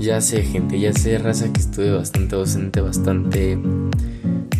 Ya 0.00 0.18
sé, 0.22 0.42
gente, 0.42 0.80
ya 0.80 0.94
sé, 0.94 1.18
raza, 1.18 1.52
que 1.52 1.60
estuve 1.60 1.90
bastante 1.90 2.34
ausente, 2.34 2.80
bastante 2.80 3.58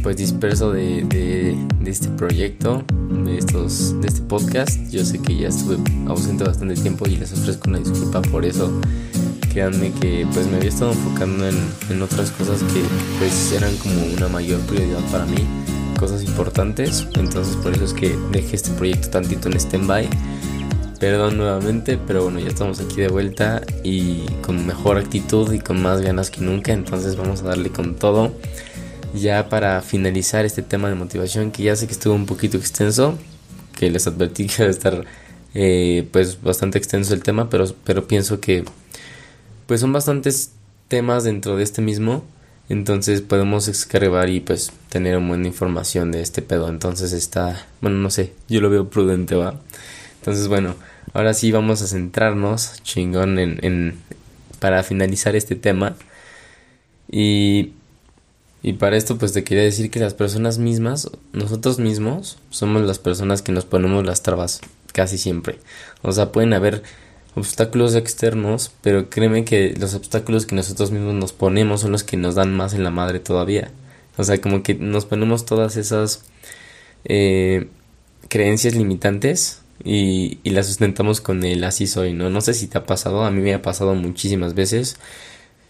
pues 0.02 0.18
disperso 0.18 0.70
de, 0.70 1.02
de, 1.04 1.56
este 1.90 2.08
proyecto, 2.08 2.84
de, 3.24 3.38
estos, 3.38 3.98
de 4.02 4.08
este 4.08 4.20
podcast. 4.20 4.78
Yo 4.90 5.02
sé 5.02 5.18
que 5.18 5.34
ya 5.34 5.48
estuve 5.48 5.78
ausente 6.08 6.44
bastante 6.44 6.74
tiempo 6.74 7.08
y 7.08 7.16
les 7.16 7.32
ofrezco 7.32 7.70
una 7.70 7.78
disculpa 7.78 8.20
por 8.20 8.44
eso. 8.44 8.70
Créanme 9.50 9.92
que 9.92 10.26
pues 10.30 10.46
me 10.46 10.58
había 10.58 10.68
estado 10.68 10.92
enfocando 10.92 11.48
en, 11.48 11.56
en 11.88 12.02
otras 12.02 12.32
cosas 12.32 12.62
que 12.74 12.82
pues 13.18 13.52
eran 13.52 13.74
como 13.78 13.94
una 14.14 14.28
mayor 14.28 14.60
prioridad 14.66 15.00
para 15.10 15.24
mí, 15.24 15.38
cosas 15.98 16.22
importantes. 16.22 17.06
Entonces 17.14 17.56
por 17.56 17.72
eso 17.72 17.86
es 17.86 17.94
que 17.94 18.14
dejé 18.30 18.56
este 18.56 18.72
proyecto 18.72 19.08
tantito 19.08 19.48
en 19.48 19.56
stand-by 19.58 20.06
Perdón 21.00 21.38
nuevamente, 21.38 21.98
pero 22.06 22.24
bueno, 22.24 22.40
ya 22.40 22.48
estamos 22.48 22.78
aquí 22.78 22.96
de 23.00 23.08
vuelta 23.08 23.62
y 23.82 24.26
con 24.42 24.66
mejor 24.66 24.98
actitud 24.98 25.50
y 25.50 25.58
con 25.58 25.80
más 25.80 26.02
ganas 26.02 26.30
que 26.30 26.42
nunca, 26.42 26.74
entonces 26.74 27.16
vamos 27.16 27.40
a 27.40 27.44
darle 27.44 27.70
con 27.70 27.96
todo. 27.96 28.34
Ya 29.14 29.48
para 29.48 29.80
finalizar 29.80 30.44
este 30.44 30.60
tema 30.60 30.90
de 30.90 30.96
motivación, 30.96 31.52
que 31.52 31.62
ya 31.62 31.74
sé 31.74 31.86
que 31.86 31.94
estuvo 31.94 32.12
un 32.12 32.26
poquito 32.26 32.58
extenso, 32.58 33.18
que 33.78 33.90
les 33.90 34.06
advertí 34.06 34.46
que 34.46 34.56
iba 34.58 34.66
a 34.66 34.70
estar 34.70 35.06
eh, 35.54 36.06
pues 36.12 36.42
bastante 36.42 36.76
extenso 36.76 37.14
el 37.14 37.22
tema, 37.22 37.48
pero, 37.48 37.64
pero 37.84 38.06
pienso 38.06 38.38
que 38.38 38.64
pues 39.66 39.80
son 39.80 39.94
bastantes 39.94 40.52
temas 40.88 41.24
dentro 41.24 41.56
de 41.56 41.62
este 41.62 41.80
mismo, 41.80 42.24
entonces 42.68 43.22
podemos 43.22 43.68
escarbar 43.68 44.28
y 44.28 44.40
pues 44.40 44.70
tener 44.90 45.18
buena 45.18 45.46
información 45.46 46.12
de 46.12 46.20
este 46.20 46.42
pedo, 46.42 46.68
entonces 46.68 47.14
está, 47.14 47.66
bueno, 47.80 47.96
no 47.96 48.10
sé, 48.10 48.34
yo 48.50 48.60
lo 48.60 48.68
veo 48.68 48.90
prudente, 48.90 49.34
va. 49.34 49.58
Entonces, 50.20 50.48
bueno, 50.48 50.74
ahora 51.12 51.34
sí 51.34 51.52
vamos 51.52 51.82
a 51.82 51.86
centrarnos 51.86 52.82
chingón 52.82 53.38
en, 53.38 53.58
en 53.62 53.98
para 54.60 54.82
finalizar 54.84 55.34
este 55.34 55.56
tema. 55.56 55.96
Y, 57.10 57.72
y 58.62 58.74
para 58.74 58.96
esto 58.96 59.18
pues 59.18 59.32
te 59.32 59.42
quería 59.42 59.64
decir 59.64 59.90
que 59.90 59.98
las 59.98 60.14
personas 60.14 60.58
mismas, 60.58 61.10
nosotros 61.32 61.80
mismos, 61.80 62.38
somos 62.50 62.82
las 62.82 63.00
personas 63.00 63.42
que 63.42 63.52
nos 63.52 63.64
ponemos 63.64 64.06
las 64.06 64.22
trabas 64.22 64.60
casi 64.92 65.18
siempre. 65.18 65.58
O 66.02 66.12
sea, 66.12 66.30
pueden 66.30 66.52
haber 66.52 66.82
obstáculos 67.34 67.94
externos, 67.94 68.70
pero 68.82 69.08
créeme 69.08 69.44
que 69.44 69.74
los 69.78 69.94
obstáculos 69.94 70.46
que 70.46 70.54
nosotros 70.54 70.90
mismos 70.90 71.14
nos 71.14 71.32
ponemos 71.32 71.80
son 71.80 71.92
los 71.92 72.04
que 72.04 72.16
nos 72.16 72.34
dan 72.34 72.54
más 72.54 72.74
en 72.74 72.84
la 72.84 72.90
madre 72.90 73.18
todavía. 73.18 73.70
O 74.16 74.24
sea, 74.24 74.40
como 74.40 74.62
que 74.62 74.74
nos 74.74 75.06
ponemos 75.06 75.46
todas 75.46 75.76
esas 75.76 76.24
eh, 77.04 77.68
creencias 78.28 78.74
limitantes 78.74 79.59
y, 79.84 80.38
y 80.42 80.50
la 80.50 80.62
sustentamos 80.62 81.20
con 81.20 81.44
el 81.44 81.64
así 81.64 81.86
soy, 81.86 82.12
¿no? 82.12 82.30
No 82.30 82.40
sé 82.40 82.54
si 82.54 82.66
te 82.66 82.78
ha 82.78 82.84
pasado, 82.86 83.24
a 83.24 83.30
mí 83.30 83.40
me 83.40 83.54
ha 83.54 83.62
pasado 83.62 83.94
muchísimas 83.94 84.54
veces. 84.54 84.98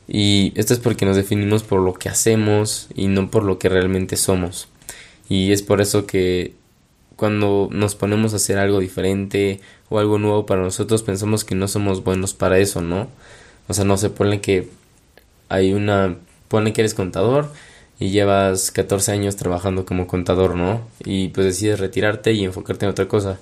Y 0.09 0.53
esto 0.57 0.75
es 0.75 0.81
porque 0.81 1.07
nos 1.07 1.17
definimos 1.17 1.63
por 1.63 1.81
lo 1.81 1.95
que 1.95 2.09
hacemos 2.09 2.89
y 2.95 3.07
no 3.07 3.31
por 3.31 3.45
lo 3.45 3.59
que 3.59 3.69
realmente 3.69 4.17
somos. 4.17 4.69
Y 5.29 5.53
es 5.53 5.63
por 5.63 5.81
eso 5.81 6.07
que 6.07 6.55
cuando 7.17 7.69
nos 7.71 7.95
ponemos 7.95 8.33
a 8.33 8.37
hacer 8.37 8.59
algo 8.59 8.81
diferente 8.81 9.61
o 9.89 9.99
algo 10.01 10.19
nuevo 10.19 10.47
para 10.47 10.63
nosotros 10.63 11.03
pensamos 11.03 11.45
que 11.45 11.55
no 11.55 11.69
somos 11.69 12.03
buenos 12.03 12.35
para 12.35 12.59
eso, 12.59 12.81
¿no? 12.81 13.09
O 13.69 13.75
sea, 13.75 13.85
no 13.85 13.97
se 13.97 14.11
pone 14.11 14.41
que 14.41 14.69
hay 15.49 15.73
una... 15.73 16.17
Pone 16.49 16.73
que 16.73 16.81
eres 16.81 16.95
contador 16.95 17.53
y 18.01 18.11
llevas 18.11 18.73
14 18.73 19.13
años 19.13 19.37
trabajando 19.37 19.85
como 19.85 20.09
contador, 20.09 20.57
¿no? 20.57 20.81
Y 21.05 21.29
pues 21.29 21.47
decides 21.47 21.79
retirarte 21.79 22.33
y 22.33 22.45
enfocarte 22.45 22.87
en 22.87 22.91
otra 22.91 23.07
cosa. 23.07 23.39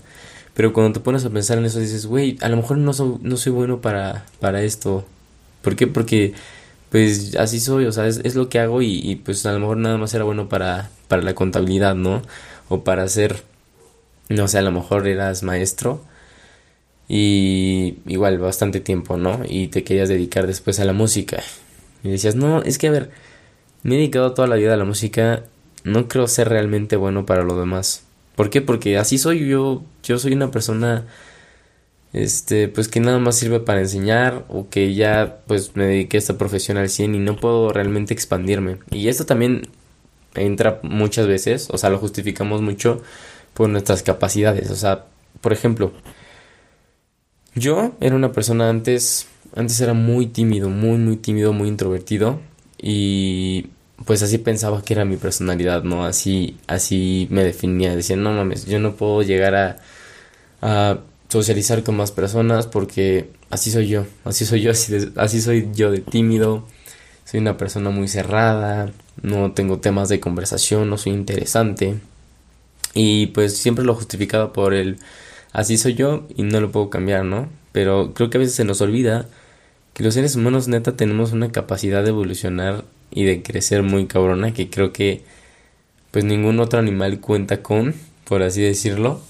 Pero 0.58 0.72
cuando 0.72 0.94
te 0.94 0.98
pones 1.04 1.24
a 1.24 1.30
pensar 1.30 1.56
en 1.58 1.66
eso 1.66 1.78
dices, 1.78 2.06
güey, 2.06 2.36
a 2.40 2.48
lo 2.48 2.56
mejor 2.56 2.78
no, 2.78 2.90
no 3.22 3.36
soy 3.36 3.52
bueno 3.52 3.80
para, 3.80 4.26
para 4.40 4.60
esto. 4.64 5.04
¿Por 5.62 5.76
qué? 5.76 5.86
Porque 5.86 6.34
pues 6.90 7.36
así 7.36 7.60
soy, 7.60 7.84
o 7.84 7.92
sea, 7.92 8.08
es, 8.08 8.34
lo 8.34 8.48
que 8.48 8.58
hago 8.58 8.82
y, 8.82 9.22
pues 9.24 9.46
a 9.46 9.52
lo 9.52 9.60
mejor 9.60 9.76
nada 9.76 9.98
más 9.98 10.12
era 10.14 10.24
bueno 10.24 10.48
para, 10.48 10.90
para 11.06 11.22
la 11.22 11.36
contabilidad, 11.36 11.94
¿no? 11.94 12.22
O 12.68 12.82
para 12.82 13.06
ser, 13.06 13.44
no 14.30 14.48
sé, 14.48 14.58
a 14.58 14.62
lo 14.62 14.72
mejor 14.72 15.06
eras 15.06 15.44
maestro 15.44 16.02
y 17.06 17.98
igual 18.06 18.38
bastante 18.38 18.80
tiempo, 18.80 19.16
¿no? 19.16 19.42
Y 19.48 19.68
te 19.68 19.84
querías 19.84 20.08
dedicar 20.08 20.48
después 20.48 20.80
a 20.80 20.84
la 20.84 20.92
música. 20.92 21.40
Y 22.02 22.08
decías, 22.08 22.34
no, 22.34 22.62
es 22.64 22.78
que 22.78 22.88
a 22.88 22.90
ver, 22.90 23.10
me 23.84 23.94
he 23.94 23.98
dedicado 23.98 24.34
toda 24.34 24.48
la 24.48 24.56
vida 24.56 24.74
a 24.74 24.76
la 24.76 24.84
música, 24.84 25.44
no 25.84 26.08
creo 26.08 26.26
ser 26.26 26.48
realmente 26.48 26.96
bueno 26.96 27.26
para 27.26 27.44
lo 27.44 27.56
demás. 27.60 28.07
¿Por 28.38 28.50
qué? 28.50 28.60
Porque 28.62 28.98
así 28.98 29.18
soy 29.18 29.48
yo, 29.48 29.82
yo 30.04 30.16
soy 30.20 30.32
una 30.32 30.52
persona 30.52 31.06
este, 32.12 32.68
pues 32.68 32.86
que 32.86 33.00
nada 33.00 33.18
más 33.18 33.34
sirve 33.34 33.58
para 33.58 33.80
enseñar 33.80 34.44
o 34.48 34.68
que 34.68 34.94
ya 34.94 35.40
pues 35.48 35.74
me 35.74 35.86
dediqué 35.86 36.18
a 36.18 36.20
esta 36.20 36.38
profesión 36.38 36.76
al 36.76 36.88
100 36.88 37.16
y 37.16 37.18
no 37.18 37.34
puedo 37.34 37.72
realmente 37.72 38.14
expandirme. 38.14 38.76
Y 38.92 39.08
esto 39.08 39.26
también 39.26 39.62
entra 40.36 40.78
muchas 40.84 41.26
veces, 41.26 41.66
o 41.72 41.78
sea, 41.78 41.90
lo 41.90 41.98
justificamos 41.98 42.62
mucho 42.62 43.02
por 43.54 43.68
nuestras 43.70 44.04
capacidades, 44.04 44.70
o 44.70 44.76
sea, 44.76 45.06
por 45.40 45.52
ejemplo, 45.52 45.90
yo 47.56 47.96
era 48.00 48.14
una 48.14 48.30
persona 48.30 48.70
antes, 48.70 49.26
antes 49.56 49.80
era 49.80 49.94
muy 49.94 50.28
tímido, 50.28 50.70
muy, 50.70 50.96
muy 50.98 51.16
tímido, 51.16 51.52
muy 51.52 51.66
introvertido 51.66 52.38
y 52.80 53.70
pues 54.04 54.22
así 54.22 54.38
pensaba 54.38 54.82
que 54.82 54.94
era 54.94 55.04
mi 55.04 55.16
personalidad, 55.16 55.82
¿no? 55.82 56.04
Así, 56.04 56.58
así 56.66 57.26
me 57.30 57.44
definía. 57.44 57.96
Decía, 57.96 58.16
no 58.16 58.32
mames, 58.32 58.66
yo 58.66 58.78
no 58.78 58.94
puedo 58.94 59.22
llegar 59.22 59.54
a, 60.60 61.00
socializar 61.28 61.82
con 61.84 61.96
más 61.96 62.10
personas 62.10 62.66
porque 62.66 63.30
así 63.50 63.70
soy 63.70 63.88
yo, 63.88 64.06
así 64.24 64.46
soy 64.46 64.62
yo, 64.62 64.70
así, 64.72 64.96
así 65.16 65.42
soy 65.42 65.68
yo 65.74 65.90
de 65.90 66.00
tímido, 66.00 66.66
soy 67.24 67.40
una 67.40 67.58
persona 67.58 67.90
muy 67.90 68.08
cerrada, 68.08 68.90
no 69.22 69.52
tengo 69.52 69.78
temas 69.78 70.08
de 70.08 70.20
conversación, 70.20 70.88
no 70.90 70.98
soy 70.98 71.12
interesante. 71.12 72.00
Y 72.94 73.28
pues 73.28 73.56
siempre 73.58 73.84
lo 73.84 73.94
justificaba 73.94 74.52
por 74.52 74.74
el 74.74 74.98
así 75.52 75.76
soy 75.78 75.94
yo 75.94 76.26
y 76.36 76.42
no 76.42 76.60
lo 76.60 76.72
puedo 76.72 76.90
cambiar, 76.90 77.24
¿no? 77.24 77.48
Pero 77.72 78.14
creo 78.14 78.30
que 78.30 78.38
a 78.38 78.40
veces 78.40 78.54
se 78.56 78.64
nos 78.64 78.80
olvida 78.80 79.26
que 79.92 80.02
los 80.04 80.14
seres 80.14 80.36
humanos 80.36 80.68
neta 80.68 80.96
tenemos 80.96 81.32
una 81.32 81.52
capacidad 81.52 82.02
de 82.02 82.10
evolucionar 82.10 82.84
y 83.10 83.24
de 83.24 83.42
crecer 83.42 83.82
muy 83.82 84.06
cabrona 84.06 84.52
que 84.52 84.70
creo 84.70 84.92
que 84.92 85.22
pues 86.10 86.24
ningún 86.24 86.60
otro 86.60 86.78
animal 86.78 87.20
cuenta 87.20 87.62
con, 87.62 87.94
por 88.24 88.42
así 88.42 88.62
decirlo, 88.62 89.20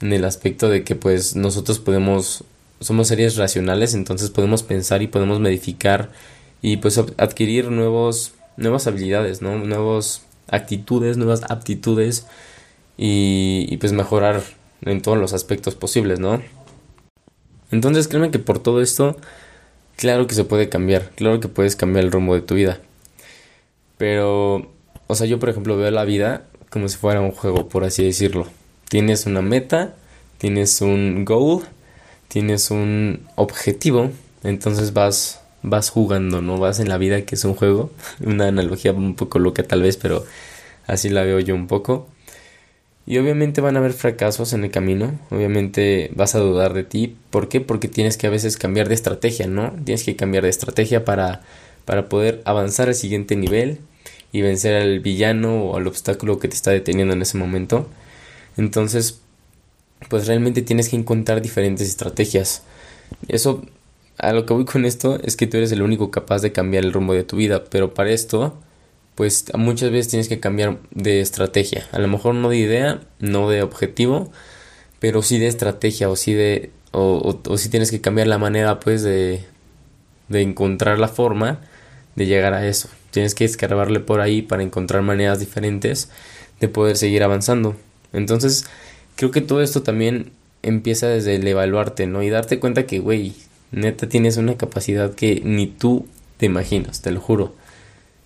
en 0.00 0.12
el 0.12 0.24
aspecto 0.24 0.68
de 0.68 0.84
que 0.84 0.94
pues 0.94 1.36
nosotros 1.36 1.78
podemos 1.78 2.44
somos 2.80 3.08
seres 3.08 3.36
racionales, 3.36 3.94
entonces 3.94 4.30
podemos 4.30 4.62
pensar 4.62 5.02
y 5.02 5.06
podemos 5.06 5.40
modificar 5.40 6.10
y 6.60 6.76
pues 6.78 6.98
adquirir 6.98 7.70
nuevos 7.70 8.34
nuevas 8.56 8.86
habilidades, 8.86 9.42
¿no? 9.42 9.58
Nuevas 9.58 10.22
actitudes, 10.48 11.16
nuevas 11.16 11.42
aptitudes 11.48 12.26
y, 12.96 13.66
y 13.68 13.76
pues 13.78 13.92
mejorar 13.92 14.42
en 14.82 15.02
todos 15.02 15.18
los 15.18 15.32
aspectos 15.32 15.74
posibles, 15.74 16.20
¿no? 16.20 16.42
Entonces 17.70 18.06
créeme 18.08 18.30
que 18.30 18.38
por 18.38 18.58
todo 18.60 18.80
esto, 18.82 19.16
claro 19.96 20.26
que 20.26 20.34
se 20.34 20.44
puede 20.44 20.68
cambiar, 20.68 21.10
claro 21.16 21.40
que 21.40 21.48
puedes 21.48 21.76
cambiar 21.76 22.04
el 22.04 22.12
rumbo 22.12 22.34
de 22.34 22.42
tu 22.42 22.54
vida. 22.54 22.80
Pero, 23.98 24.70
o 25.06 25.14
sea, 25.14 25.26
yo 25.26 25.38
por 25.38 25.48
ejemplo 25.48 25.76
veo 25.76 25.90
la 25.90 26.04
vida 26.04 26.44
como 26.70 26.88
si 26.88 26.96
fuera 26.96 27.20
un 27.20 27.30
juego, 27.30 27.68
por 27.68 27.84
así 27.84 28.04
decirlo. 28.04 28.46
Tienes 28.88 29.26
una 29.26 29.42
meta, 29.42 29.94
tienes 30.38 30.80
un 30.80 31.24
goal, 31.24 31.62
tienes 32.28 32.70
un 32.70 33.20
objetivo, 33.36 34.10
entonces 34.42 34.92
vas 34.92 35.40
vas 35.64 35.88
jugando, 35.88 36.42
no 36.42 36.58
vas 36.58 36.78
en 36.78 36.88
la 36.90 36.98
vida 36.98 37.22
que 37.22 37.34
es 37.36 37.44
un 37.44 37.54
juego, 37.54 37.90
una 38.20 38.48
analogía 38.48 38.92
un 38.92 39.14
poco 39.16 39.38
loca 39.38 39.62
tal 39.62 39.82
vez, 39.82 39.96
pero 39.96 40.24
así 40.86 41.08
la 41.08 41.22
veo 41.22 41.40
yo 41.40 41.54
un 41.54 41.66
poco. 41.66 42.06
Y 43.06 43.18
obviamente 43.18 43.60
van 43.60 43.76
a 43.76 43.80
haber 43.80 43.92
fracasos 43.92 44.52
en 44.52 44.64
el 44.64 44.70
camino, 44.70 45.18
obviamente 45.30 46.10
vas 46.14 46.34
a 46.34 46.38
dudar 46.38 46.72
de 46.72 46.84
ti, 46.84 47.16
¿por 47.30 47.48
qué? 47.48 47.60
Porque 47.60 47.88
tienes 47.88 48.16
que 48.16 48.26
a 48.26 48.30
veces 48.30 48.56
cambiar 48.56 48.88
de 48.88 48.94
estrategia, 48.94 49.46
¿no? 49.46 49.72
Tienes 49.84 50.04
que 50.04 50.16
cambiar 50.16 50.44
de 50.44 50.50
estrategia 50.50 51.04
para 51.04 51.42
para 51.84 52.08
poder 52.08 52.42
avanzar 52.44 52.88
al 52.88 52.94
siguiente 52.94 53.36
nivel 53.36 53.80
y 54.32 54.42
vencer 54.42 54.74
al 54.74 55.00
villano 55.00 55.64
o 55.64 55.76
al 55.76 55.86
obstáculo 55.86 56.38
que 56.38 56.48
te 56.48 56.56
está 56.56 56.70
deteniendo 56.70 57.14
en 57.14 57.22
ese 57.22 57.38
momento. 57.38 57.88
Entonces, 58.56 59.20
pues 60.08 60.26
realmente 60.26 60.62
tienes 60.62 60.88
que 60.88 60.96
encontrar 60.96 61.40
diferentes 61.40 61.88
estrategias. 61.88 62.62
Eso, 63.28 63.62
a 64.18 64.32
lo 64.32 64.46
que 64.46 64.54
voy 64.54 64.64
con 64.64 64.84
esto 64.84 65.20
es 65.22 65.36
que 65.36 65.46
tú 65.46 65.56
eres 65.56 65.72
el 65.72 65.82
único 65.82 66.10
capaz 66.10 66.42
de 66.42 66.52
cambiar 66.52 66.84
el 66.84 66.92
rumbo 66.92 67.14
de 67.14 67.24
tu 67.24 67.36
vida, 67.36 67.64
pero 67.70 67.94
para 67.94 68.10
esto, 68.10 68.58
pues 69.14 69.44
muchas 69.54 69.90
veces 69.90 70.08
tienes 70.08 70.28
que 70.28 70.40
cambiar 70.40 70.78
de 70.90 71.20
estrategia. 71.20 71.86
A 71.92 71.98
lo 71.98 72.08
mejor 72.08 72.34
no 72.34 72.48
de 72.48 72.56
idea, 72.56 73.00
no 73.20 73.48
de 73.48 73.62
objetivo, 73.62 74.32
pero 74.98 75.22
sí 75.22 75.38
de 75.38 75.46
estrategia 75.46 76.08
o 76.08 76.16
sí 76.16 76.34
de 76.34 76.70
o, 76.90 77.40
tienes 77.70 77.90
que 77.90 78.00
cambiar 78.00 78.28
la 78.28 78.38
manera 78.38 78.78
pues 78.78 79.02
de, 79.02 79.44
de 80.28 80.42
encontrar 80.42 80.98
la 80.98 81.08
forma 81.08 81.60
de 82.16 82.26
llegar 82.26 82.54
a 82.54 82.66
eso. 82.66 82.88
Tienes 83.10 83.34
que 83.34 83.44
escarbarle 83.44 84.00
por 84.00 84.20
ahí 84.20 84.42
para 84.42 84.62
encontrar 84.62 85.02
maneras 85.02 85.40
diferentes 85.40 86.10
de 86.60 86.68
poder 86.68 86.96
seguir 86.96 87.22
avanzando. 87.22 87.76
Entonces, 88.12 88.64
creo 89.16 89.30
que 89.30 89.40
todo 89.40 89.62
esto 89.62 89.82
también 89.82 90.32
empieza 90.62 91.08
desde 91.08 91.36
el 91.36 91.46
evaluarte, 91.46 92.06
¿no? 92.06 92.22
Y 92.22 92.30
darte 92.30 92.58
cuenta 92.58 92.86
que, 92.86 92.98
güey, 92.98 93.34
neta 93.72 94.08
tienes 94.08 94.36
una 94.36 94.56
capacidad 94.56 95.14
que 95.14 95.42
ni 95.44 95.66
tú 95.66 96.06
te 96.38 96.46
imaginas, 96.46 97.02
te 97.02 97.10
lo 97.10 97.20
juro. 97.20 97.54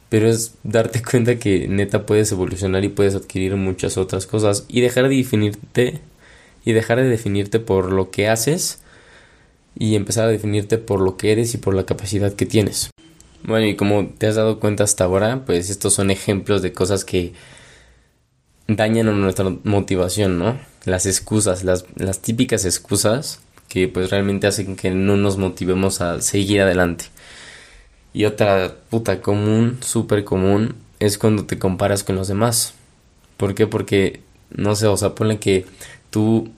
Pero 0.09 0.29
es 0.29 0.55
darte 0.63 1.03
cuenta 1.11 1.39
que 1.39 1.69
neta 1.69 2.07
puedes 2.07 2.31
evolucionar 2.33 2.85
y 2.85 2.89
puedes 2.89 3.15
adquirir 3.15 3.57
muchas 3.57 3.97
otras 3.99 4.27
cosas 4.27 4.65
y 4.69 4.81
dejar 4.81 5.09
de 5.09 5.17
definirte 5.17 6.01
y 6.65 6.73
dejar 6.73 6.99
de 6.99 7.09
definirte 7.09 7.61
por 7.61 7.93
lo 7.93 8.11
que 8.11 8.29
haces 8.29 8.81
y 9.79 9.95
empezar 9.95 10.27
a 10.27 10.33
definirte 10.33 10.79
por 10.79 11.01
lo 11.01 11.17
que 11.17 11.33
eres 11.33 11.55
y 11.55 11.59
por 11.59 11.75
la 11.75 11.87
capacidad 11.87 12.33
que 12.33 12.47
tienes. 12.47 12.91
Bueno, 13.49 13.67
y 13.67 13.77
como 13.77 14.07
te 14.07 14.27
has 14.27 14.35
dado 14.37 14.61
cuenta 14.61 14.85
hasta 14.85 15.05
ahora, 15.05 15.47
pues 15.47 15.71
estos 15.71 15.95
son 15.95 16.11
ejemplos 16.11 16.61
de 16.61 16.75
cosas 16.75 17.07
que 17.07 17.33
dañan 18.67 19.07
nuestra 19.23 19.51
motivación, 19.65 20.39
¿no? 20.39 20.59
Las 20.85 21.07
excusas, 21.07 21.65
las, 21.65 21.87
las 21.97 22.21
típicas 22.21 22.67
excusas 22.67 23.41
que 23.69 23.89
pues 23.89 24.11
realmente 24.11 24.47
hacen 24.47 24.77
que 24.77 24.91
no 24.91 25.17
nos 25.17 25.39
motivemos 25.39 26.03
a 26.03 26.21
seguir 26.21 26.61
adelante. 26.61 27.07
Y 28.13 28.27
otra 28.27 28.75
puta 28.91 29.23
común, 29.23 29.79
súper 29.81 30.25
común, 30.25 30.75
es 30.99 31.17
cuando 31.17 31.47
te 31.47 31.59
comparas 31.59 32.05
con 32.05 32.17
los 32.17 32.29
demás. 32.29 32.75
¿Por 33.39 33.55
qué? 33.55 33.67
Porque, 33.67 34.21
no 34.51 34.77
sé, 34.77 34.89
o 34.89 34.97
sea, 34.99 35.15
ponle 35.15 35.39
que 35.39 35.65
tú 36.11 36.51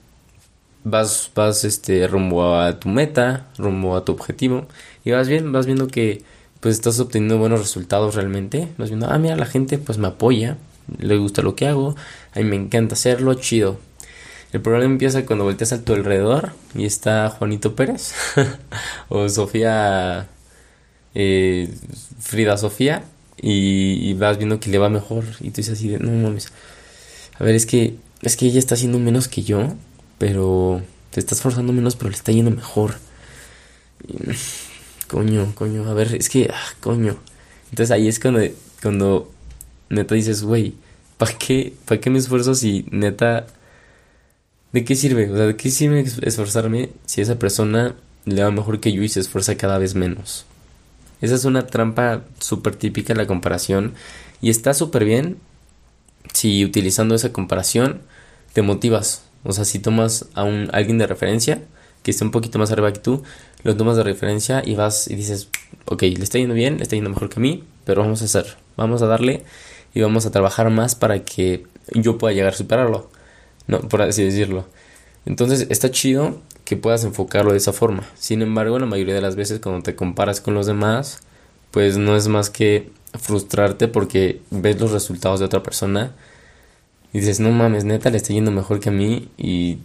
vas, 0.83 1.31
vas 1.37 1.63
este, 1.63 2.09
rumbo 2.09 2.57
a 2.57 2.81
tu 2.81 2.89
meta, 2.89 3.47
rumbo 3.59 3.97
a 3.97 4.05
tu 4.05 4.11
objetivo, 4.11 4.67
y 5.05 5.13
vas 5.13 5.29
bien, 5.29 5.53
vas 5.53 5.67
viendo 5.67 5.87
que 5.87 6.25
pues 6.61 6.75
estás 6.75 7.01
obteniendo 7.01 7.39
buenos 7.39 7.61
resultados 7.61 8.15
realmente, 8.15 8.69
vas 8.79 8.91
viendo, 8.91 9.11
ah, 9.11 9.19
mira, 9.19 9.37
la 9.37 9.47
gente 9.47 9.79
pues 9.79 9.99
me 9.99 10.09
apoya, 10.09 10.59
le 10.99 11.17
gusta 11.17 11.43
lo 11.43 11.57
que 11.57 11.67
hago, 11.67 11.97
a 12.35 12.39
mí 12.39 12.45
me 12.45 12.57
encanta 12.57 12.95
hacerlo, 12.95 13.35
chido. 13.35 13.79
El 14.53 14.61
problema 14.61 14.93
empieza 14.93 15.25
cuando 15.27 15.45
volteas 15.45 15.73
a 15.73 15.85
tu 15.85 15.95
alrededor 15.95 16.53
y 16.75 16.85
está 16.85 17.31
Juanito 17.31 17.77
Pérez 17.77 18.13
o 19.09 19.29
Sofía, 19.29 20.29
eh, 21.15 21.73
Frida 22.19 22.57
Sofía, 22.57 23.05
y, 23.43 24.13
vas 24.15 24.37
viendo 24.37 24.61
que 24.61 24.71
le 24.71 24.79
va 24.79 24.91
mejor 24.91 25.25
y 25.41 25.51
tú 25.51 25.57
dices 25.57 25.79
así 25.79 25.89
de, 25.89 25.99
no 25.99 26.11
mames, 26.11 26.53
a 27.39 27.45
ver, 27.45 27.55
es 27.55 27.65
que, 27.65 27.97
es 28.23 28.37
que 28.37 28.47
ella 28.47 28.59
está 28.59 28.75
haciendo 28.75 28.99
menos 28.99 29.29
que 29.29 29.43
yo, 29.43 29.75
pero 30.19 30.83
te 31.11 31.21
estás 31.21 31.41
forzando 31.41 31.73
menos, 31.73 31.97
pero 31.97 32.11
le 32.11 32.17
está 32.17 32.33
yendo 32.33 32.51
mejor. 32.51 32.97
Coño, 35.11 35.53
coño, 35.57 35.89
a 35.91 35.95
ver, 35.95 36.15
es 36.15 36.29
que, 36.29 36.49
ah, 36.53 36.75
coño. 36.81 37.17
Entonces 37.71 37.91
ahí 37.91 38.07
es 38.07 38.21
cuando, 38.21 38.41
cuando 38.81 39.33
neta 39.89 40.15
dices, 40.15 40.43
güey, 40.45 40.75
¿para 41.19 41.37
qué, 41.37 41.75
¿para 41.85 42.01
qué 42.01 42.11
me 42.11 42.19
esfuerzo 42.19 42.55
si 42.55 42.87
neta... 42.91 43.47
¿De 44.73 44.85
qué 44.85 44.95
sirve? 44.95 45.29
O 45.29 45.37
sea, 45.37 45.47
¿de 45.47 45.57
qué 45.57 45.69
sirve 45.69 46.05
esforzarme 46.23 46.91
si 47.05 47.21
esa 47.21 47.41
persona 47.41 47.97
le 48.25 48.45
va 48.45 48.53
mejor 48.53 48.79
que 48.79 48.93
yo 48.93 49.03
y 49.03 49.09
se 49.09 49.19
esfuerza 49.19 49.57
cada 49.57 49.79
vez 49.79 49.97
menos? 49.97 50.47
Esa 51.21 51.35
es 51.35 51.45
una 51.45 51.67
trampa 51.67 52.23
súper 52.39 52.77
típica 52.77 53.13
la 53.15 53.27
comparación 53.27 53.95
y 54.41 54.49
está 54.49 54.75
súper 54.75 55.05
bien 55.05 55.39
si 56.33 56.65
utilizando 56.65 57.17
esa 57.17 57.33
comparación 57.33 58.03
te 58.53 58.63
motivas. 58.63 59.25
O 59.43 59.53
sea, 59.53 59.65
si 59.65 59.81
tomas 59.81 60.27
a 60.35 60.45
un, 60.45 60.69
alguien 60.73 60.99
de 60.99 61.09
referencia 61.09 61.63
que 62.03 62.11
esté 62.11 62.25
un 62.25 62.31
poquito 62.31 62.59
más 62.59 62.71
arriba 62.71 62.93
que 62.93 63.01
tú, 63.01 63.23
lo 63.63 63.77
tomas 63.77 63.97
de 63.97 64.03
referencia 64.03 64.63
y 64.65 64.75
vas 64.75 65.09
y 65.09 65.17
dices, 65.17 65.49
ok, 65.87 66.03
le 66.03 66.23
está 66.23 66.39
yendo 66.39 66.55
bien, 66.55 66.79
le 66.79 66.83
está 66.83 66.97
yendo 66.97 67.11
mejor 67.11 67.29
que 67.29 67.39
a 67.39 67.43
mí, 67.43 67.65
pero 67.85 68.03
vamos 68.03 68.23
a 68.23 68.25
hacer, 68.25 68.57
vamos 68.77 69.03
a 69.03 69.07
darle 69.07 69.45
y 69.95 70.01
vamos 70.01 70.27
a 70.27 70.31
trabajar 70.31 70.71
más 70.71 70.95
para 70.95 71.25
que 71.25 71.67
yo 71.95 72.19
pueda 72.19 72.33
llegar 72.35 72.55
a 72.55 72.57
superarlo, 72.57 73.11
no, 73.67 73.81
por 73.81 74.03
así 74.03 74.23
decirlo. 74.23 74.67
Entonces 75.27 75.67
está 75.71 75.91
chido 75.91 76.41
que 76.65 76.77
puedas 76.77 77.05
enfocarlo 77.05 77.51
de 77.51 77.59
esa 77.59 77.73
forma. 77.73 78.05
Sin 78.15 78.43
embargo, 78.43 78.79
la 78.79 78.87
mayoría 78.87 79.15
de 79.15 79.21
las 79.21 79.37
veces 79.37 79.61
cuando 79.61 79.83
te 79.83 79.95
comparas 79.95 80.41
con 80.41 80.55
los 80.55 80.67
demás, 80.67 81.21
pues 81.71 81.99
no 81.99 82.17
es 82.17 82.29
más 82.29 82.49
que 82.49 82.91
frustrarte 83.19 83.89
porque 83.89 84.41
ves 84.51 84.81
los 84.81 84.93
resultados 84.93 85.41
de 85.41 85.47
otra 85.47 85.63
persona 85.63 86.13
y 87.13 87.21
dices, 87.21 87.41
no 87.41 87.51
mames, 87.51 87.85
neta, 87.85 88.11
le 88.11 88.19
está 88.19 88.33
yendo 88.33 88.53
mejor 88.53 88.81
que 88.81 88.89
a 88.89 88.93
mí 88.93 89.29
y 89.37 89.79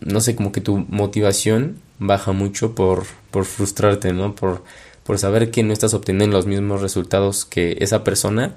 no 0.00 0.20
sé, 0.20 0.36
como 0.36 0.52
que 0.52 0.60
tu 0.60 0.78
motivación 0.88 1.78
baja 1.98 2.32
mucho 2.32 2.74
por, 2.74 3.04
por 3.30 3.44
frustrarte, 3.44 4.12
¿no? 4.12 4.34
Por, 4.34 4.62
por 5.04 5.18
saber 5.18 5.50
que 5.50 5.62
no 5.62 5.72
estás 5.72 5.94
obteniendo 5.94 6.36
los 6.36 6.46
mismos 6.46 6.80
resultados 6.80 7.44
que 7.44 7.76
esa 7.80 8.04
persona 8.04 8.56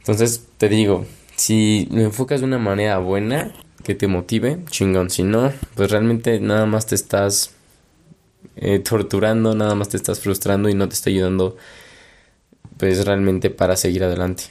entonces 0.00 0.46
te 0.56 0.68
digo, 0.68 1.06
si 1.36 1.86
lo 1.92 2.00
enfocas 2.00 2.40
de 2.40 2.46
una 2.46 2.58
manera 2.58 2.98
buena, 2.98 3.52
que 3.84 3.94
te 3.94 4.06
motive, 4.06 4.64
chingón. 4.70 5.10
Si 5.10 5.22
no, 5.22 5.52
pues 5.74 5.90
realmente 5.90 6.40
nada 6.40 6.66
más 6.66 6.86
te 6.86 6.94
estás 6.94 7.52
eh, 8.56 8.78
torturando, 8.80 9.54
nada 9.54 9.74
más 9.74 9.88
te 9.88 9.96
estás 9.96 10.20
frustrando 10.20 10.68
y 10.68 10.74
no 10.74 10.88
te 10.88 10.94
está 10.94 11.10
ayudando, 11.10 11.56
pues 12.78 13.04
realmente 13.04 13.50
para 13.50 13.76
seguir 13.76 14.02
adelante. 14.04 14.44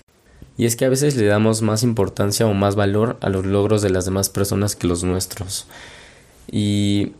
Y 0.59 0.65
es 0.65 0.75
que 0.75 0.83
a 0.83 0.89
veces 0.89 1.15
le 1.15 1.25
damos 1.25 1.61
más 1.61 1.83
importancia 1.83 2.45
o 2.45 2.53
más 2.53 2.75
valor 2.75 3.15
a 3.21 3.29
los 3.29 3.45
logros 3.45 3.81
de 3.81 3.91
las 3.91 4.03
demás 4.03 4.27
personas 4.27 4.75
que 4.75 4.87
los 4.87 5.05
nuestros. 5.05 5.67
Y, 6.51 7.13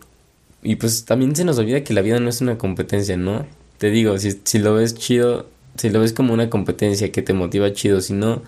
y 0.61 0.75
pues 0.75 1.05
también 1.05 1.33
se 1.37 1.45
nos 1.45 1.57
olvida 1.57 1.85
que 1.85 1.93
la 1.93 2.01
vida 2.01 2.19
no 2.19 2.27
es 2.27 2.41
una 2.41 2.57
competencia, 2.57 3.15
¿no? 3.15 3.45
Te 3.77 3.91
digo, 3.91 4.17
si, 4.17 4.41
si 4.43 4.59
lo 4.59 4.73
ves 4.73 4.93
chido, 4.93 5.47
si 5.77 5.89
lo 5.89 6.01
ves 6.01 6.11
como 6.11 6.33
una 6.33 6.49
competencia 6.49 7.13
que 7.13 7.21
te 7.21 7.31
motiva 7.31 7.71
chido, 7.71 8.01
si 8.01 8.11
no, 8.11 8.41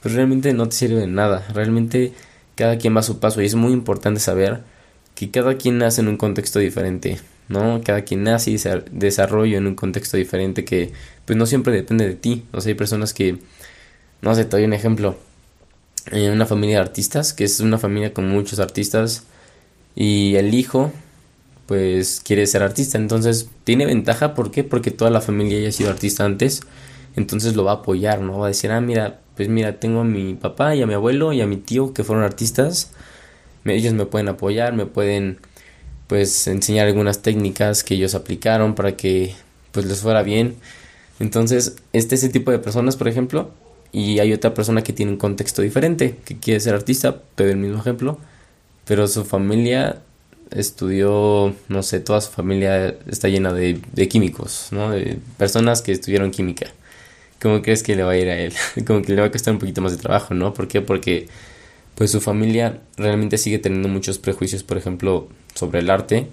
pues 0.00 0.14
realmente 0.14 0.54
no 0.54 0.66
te 0.66 0.76
sirve 0.76 1.00
de 1.00 1.08
nada. 1.08 1.46
Realmente 1.52 2.14
cada 2.54 2.78
quien 2.78 2.96
va 2.96 3.00
a 3.00 3.02
su 3.02 3.18
paso 3.18 3.42
y 3.42 3.44
es 3.44 3.54
muy 3.54 3.74
importante 3.74 4.18
saber 4.18 4.62
que 5.14 5.30
cada 5.30 5.58
quien 5.58 5.76
nace 5.76 6.00
en 6.00 6.08
un 6.08 6.16
contexto 6.16 6.58
diferente, 6.58 7.18
¿no? 7.50 7.82
Cada 7.84 8.00
quien 8.00 8.22
nace 8.22 8.52
y 8.52 8.56
se 8.56 8.82
desarrolla 8.92 9.58
en 9.58 9.66
un 9.66 9.74
contexto 9.74 10.16
diferente 10.16 10.64
que 10.64 10.92
pues 11.26 11.36
no 11.36 11.44
siempre 11.44 11.74
depende 11.74 12.08
de 12.08 12.14
ti. 12.14 12.44
O 12.52 12.62
sea, 12.62 12.70
hay 12.70 12.76
personas 12.76 13.12
que, 13.12 13.36
no 14.22 14.34
sé, 14.34 14.44
te 14.44 14.56
doy 14.56 14.64
un 14.64 14.72
ejemplo. 14.72 15.16
En 16.10 16.32
una 16.32 16.46
familia 16.46 16.76
de 16.76 16.82
artistas, 16.82 17.32
que 17.32 17.44
es 17.44 17.60
una 17.60 17.78
familia 17.78 18.14
con 18.14 18.28
muchos 18.28 18.58
artistas, 18.60 19.24
y 19.94 20.36
el 20.36 20.54
hijo 20.54 20.92
pues 21.66 22.22
quiere 22.24 22.46
ser 22.46 22.62
artista. 22.62 22.96
Entonces 22.96 23.50
tiene 23.64 23.84
ventaja, 23.84 24.34
¿por 24.34 24.50
qué? 24.50 24.64
Porque 24.64 24.90
toda 24.90 25.10
la 25.10 25.20
familia 25.20 25.60
ya 25.60 25.68
ha 25.68 25.72
sido 25.72 25.90
artista 25.90 26.24
antes. 26.24 26.62
Entonces 27.14 27.56
lo 27.56 27.64
va 27.64 27.72
a 27.72 27.74
apoyar, 27.76 28.22
¿no? 28.22 28.38
Va 28.38 28.46
a 28.46 28.48
decir, 28.48 28.70
ah, 28.70 28.80
mira, 28.80 29.20
pues 29.36 29.48
mira, 29.48 29.78
tengo 29.78 30.00
a 30.00 30.04
mi 30.04 30.34
papá 30.34 30.74
y 30.74 30.82
a 30.82 30.86
mi 30.86 30.94
abuelo 30.94 31.32
y 31.34 31.42
a 31.42 31.46
mi 31.46 31.58
tío 31.58 31.92
que 31.92 32.04
fueron 32.04 32.24
artistas. 32.24 32.90
Ellos 33.66 33.92
me 33.92 34.06
pueden 34.06 34.28
apoyar, 34.28 34.72
me 34.72 34.86
pueden 34.86 35.38
pues 36.06 36.46
enseñar 36.46 36.86
algunas 36.86 37.20
técnicas 37.20 37.84
que 37.84 37.94
ellos 37.94 38.14
aplicaron 38.14 38.74
para 38.74 38.96
que 38.96 39.34
pues 39.72 39.84
les 39.84 40.00
fuera 40.00 40.22
bien. 40.22 40.56
Entonces, 41.20 41.76
este 41.92 42.14
ese 42.14 42.30
tipo 42.30 42.50
de 42.50 42.58
personas, 42.60 42.96
por 42.96 43.08
ejemplo, 43.08 43.50
y 43.92 44.18
hay 44.18 44.32
otra 44.32 44.54
persona 44.54 44.82
que 44.82 44.92
tiene 44.92 45.12
un 45.12 45.18
contexto 45.18 45.62
diferente, 45.62 46.16
que 46.24 46.38
quiere 46.38 46.60
ser 46.60 46.74
artista, 46.74 47.22
pero 47.34 47.50
el 47.50 47.56
mismo 47.56 47.78
ejemplo, 47.78 48.18
pero 48.84 49.08
su 49.08 49.24
familia 49.24 50.00
estudió, 50.50 51.54
no 51.68 51.82
sé, 51.82 52.00
toda 52.00 52.20
su 52.20 52.30
familia 52.30 52.96
está 53.06 53.28
llena 53.28 53.52
de, 53.52 53.80
de 53.92 54.08
químicos, 54.08 54.68
¿no? 54.70 54.90
De 54.90 55.18
personas 55.36 55.82
que 55.82 55.92
estudiaron 55.92 56.30
química. 56.30 56.66
¿Cómo 57.40 57.62
crees 57.62 57.82
que 57.82 57.94
le 57.94 58.02
va 58.02 58.12
a 58.12 58.16
ir 58.16 58.28
a 58.28 58.38
él? 58.38 58.52
Como 58.86 59.02
que 59.02 59.14
le 59.14 59.20
va 59.20 59.28
a 59.28 59.30
costar 59.30 59.54
un 59.54 59.60
poquito 59.60 59.80
más 59.80 59.92
de 59.92 59.98
trabajo, 59.98 60.34
¿no? 60.34 60.54
¿Por 60.54 60.68
qué? 60.68 60.80
Porque 60.80 61.28
pues 61.94 62.10
su 62.10 62.20
familia 62.20 62.80
realmente 62.96 63.38
sigue 63.38 63.58
teniendo 63.58 63.88
muchos 63.88 64.18
prejuicios, 64.18 64.62
por 64.62 64.78
ejemplo, 64.78 65.28
sobre 65.54 65.80
el 65.80 65.90
arte. 65.90 66.28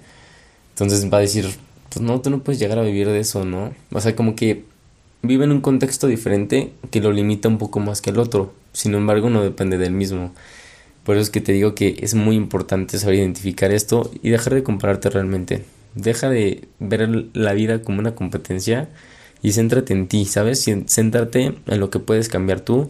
Entonces 0.73 1.11
va 1.11 1.17
a 1.17 1.21
decir, 1.21 1.47
pues 1.89 2.01
no, 2.01 2.21
tú 2.21 2.29
no 2.29 2.43
puedes 2.43 2.59
llegar 2.59 2.79
a 2.79 2.83
vivir 2.83 3.07
de 3.07 3.19
eso, 3.19 3.45
¿no? 3.45 3.73
O 3.91 4.01
sea, 4.01 4.15
como 4.15 4.35
que 4.35 4.63
vive 5.27 5.45
en 5.45 5.51
un 5.51 5.61
contexto 5.61 6.07
diferente 6.07 6.71
que 6.91 7.01
lo 7.01 7.11
limita 7.11 7.47
un 7.47 7.57
poco 7.57 7.79
más 7.79 8.01
que 8.01 8.09
el 8.09 8.19
otro. 8.19 8.53
Sin 8.73 8.93
embargo, 8.93 9.29
no 9.29 9.43
depende 9.43 9.77
del 9.77 9.93
mismo. 9.93 10.33
Por 11.03 11.15
eso 11.15 11.23
es 11.23 11.29
que 11.29 11.41
te 11.41 11.51
digo 11.51 11.75
que 11.75 11.97
es 11.99 12.15
muy 12.15 12.35
importante 12.35 12.97
saber 12.97 13.15
identificar 13.15 13.71
esto 13.71 14.11
y 14.23 14.29
dejar 14.29 14.55
de 14.55 14.63
compararte 14.63 15.09
realmente. 15.09 15.63
Deja 15.93 16.29
de 16.29 16.67
ver 16.79 17.27
la 17.33 17.53
vida 17.53 17.81
como 17.81 17.99
una 17.99 18.15
competencia 18.15 18.89
y 19.41 19.51
céntrate 19.51 19.93
en 19.93 20.07
ti, 20.07 20.25
¿sabes? 20.25 20.65
Céntrate 20.87 21.53
en 21.67 21.79
lo 21.79 21.89
que 21.89 21.99
puedes 21.99 22.27
cambiar 22.27 22.61
tú 22.61 22.89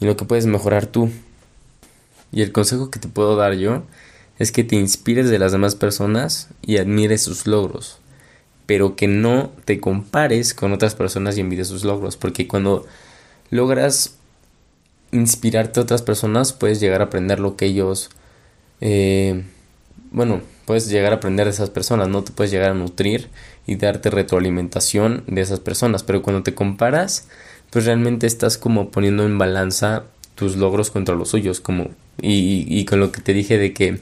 y 0.00 0.06
lo 0.06 0.16
que 0.16 0.24
puedes 0.24 0.46
mejorar 0.46 0.86
tú. 0.86 1.10
Y 2.32 2.42
el 2.42 2.52
consejo 2.52 2.90
que 2.90 2.98
te 2.98 3.08
puedo 3.08 3.36
dar 3.36 3.54
yo 3.54 3.82
es 4.38 4.52
que 4.52 4.64
te 4.64 4.76
inspires 4.76 5.28
de 5.28 5.38
las 5.38 5.52
demás 5.52 5.76
personas 5.76 6.48
y 6.62 6.78
admires 6.78 7.22
sus 7.22 7.46
logros, 7.46 7.99
pero 8.70 8.94
que 8.94 9.08
no 9.08 9.50
te 9.64 9.80
compares 9.80 10.54
con 10.54 10.72
otras 10.72 10.94
personas 10.94 11.36
y 11.36 11.40
envidies 11.40 11.66
sus 11.66 11.82
logros, 11.82 12.16
porque 12.16 12.46
cuando 12.46 12.86
logras 13.50 14.14
inspirarte 15.10 15.80
a 15.80 15.82
otras 15.82 16.02
personas, 16.02 16.52
puedes 16.52 16.78
llegar 16.78 17.00
a 17.00 17.06
aprender 17.06 17.40
lo 17.40 17.56
que 17.56 17.66
ellos, 17.66 18.10
eh, 18.80 19.42
bueno, 20.12 20.40
puedes 20.66 20.88
llegar 20.88 21.12
a 21.12 21.16
aprender 21.16 21.46
de 21.46 21.50
esas 21.50 21.68
personas, 21.68 22.06
no 22.06 22.22
te 22.22 22.30
puedes 22.30 22.52
llegar 22.52 22.70
a 22.70 22.74
nutrir 22.74 23.28
y 23.66 23.74
darte 23.74 24.08
retroalimentación 24.08 25.24
de 25.26 25.40
esas 25.40 25.58
personas, 25.58 26.04
pero 26.04 26.22
cuando 26.22 26.44
te 26.44 26.54
comparas, 26.54 27.26
pues 27.70 27.86
realmente 27.86 28.28
estás 28.28 28.56
como 28.56 28.92
poniendo 28.92 29.24
en 29.24 29.36
balanza 29.36 30.04
tus 30.36 30.54
logros 30.54 30.92
contra 30.92 31.16
los 31.16 31.30
suyos, 31.30 31.58
como, 31.58 31.88
y, 32.22 32.66
y 32.68 32.84
con 32.84 33.00
lo 33.00 33.10
que 33.10 33.20
te 33.20 33.32
dije 33.32 33.58
de 33.58 33.72
que, 33.74 33.98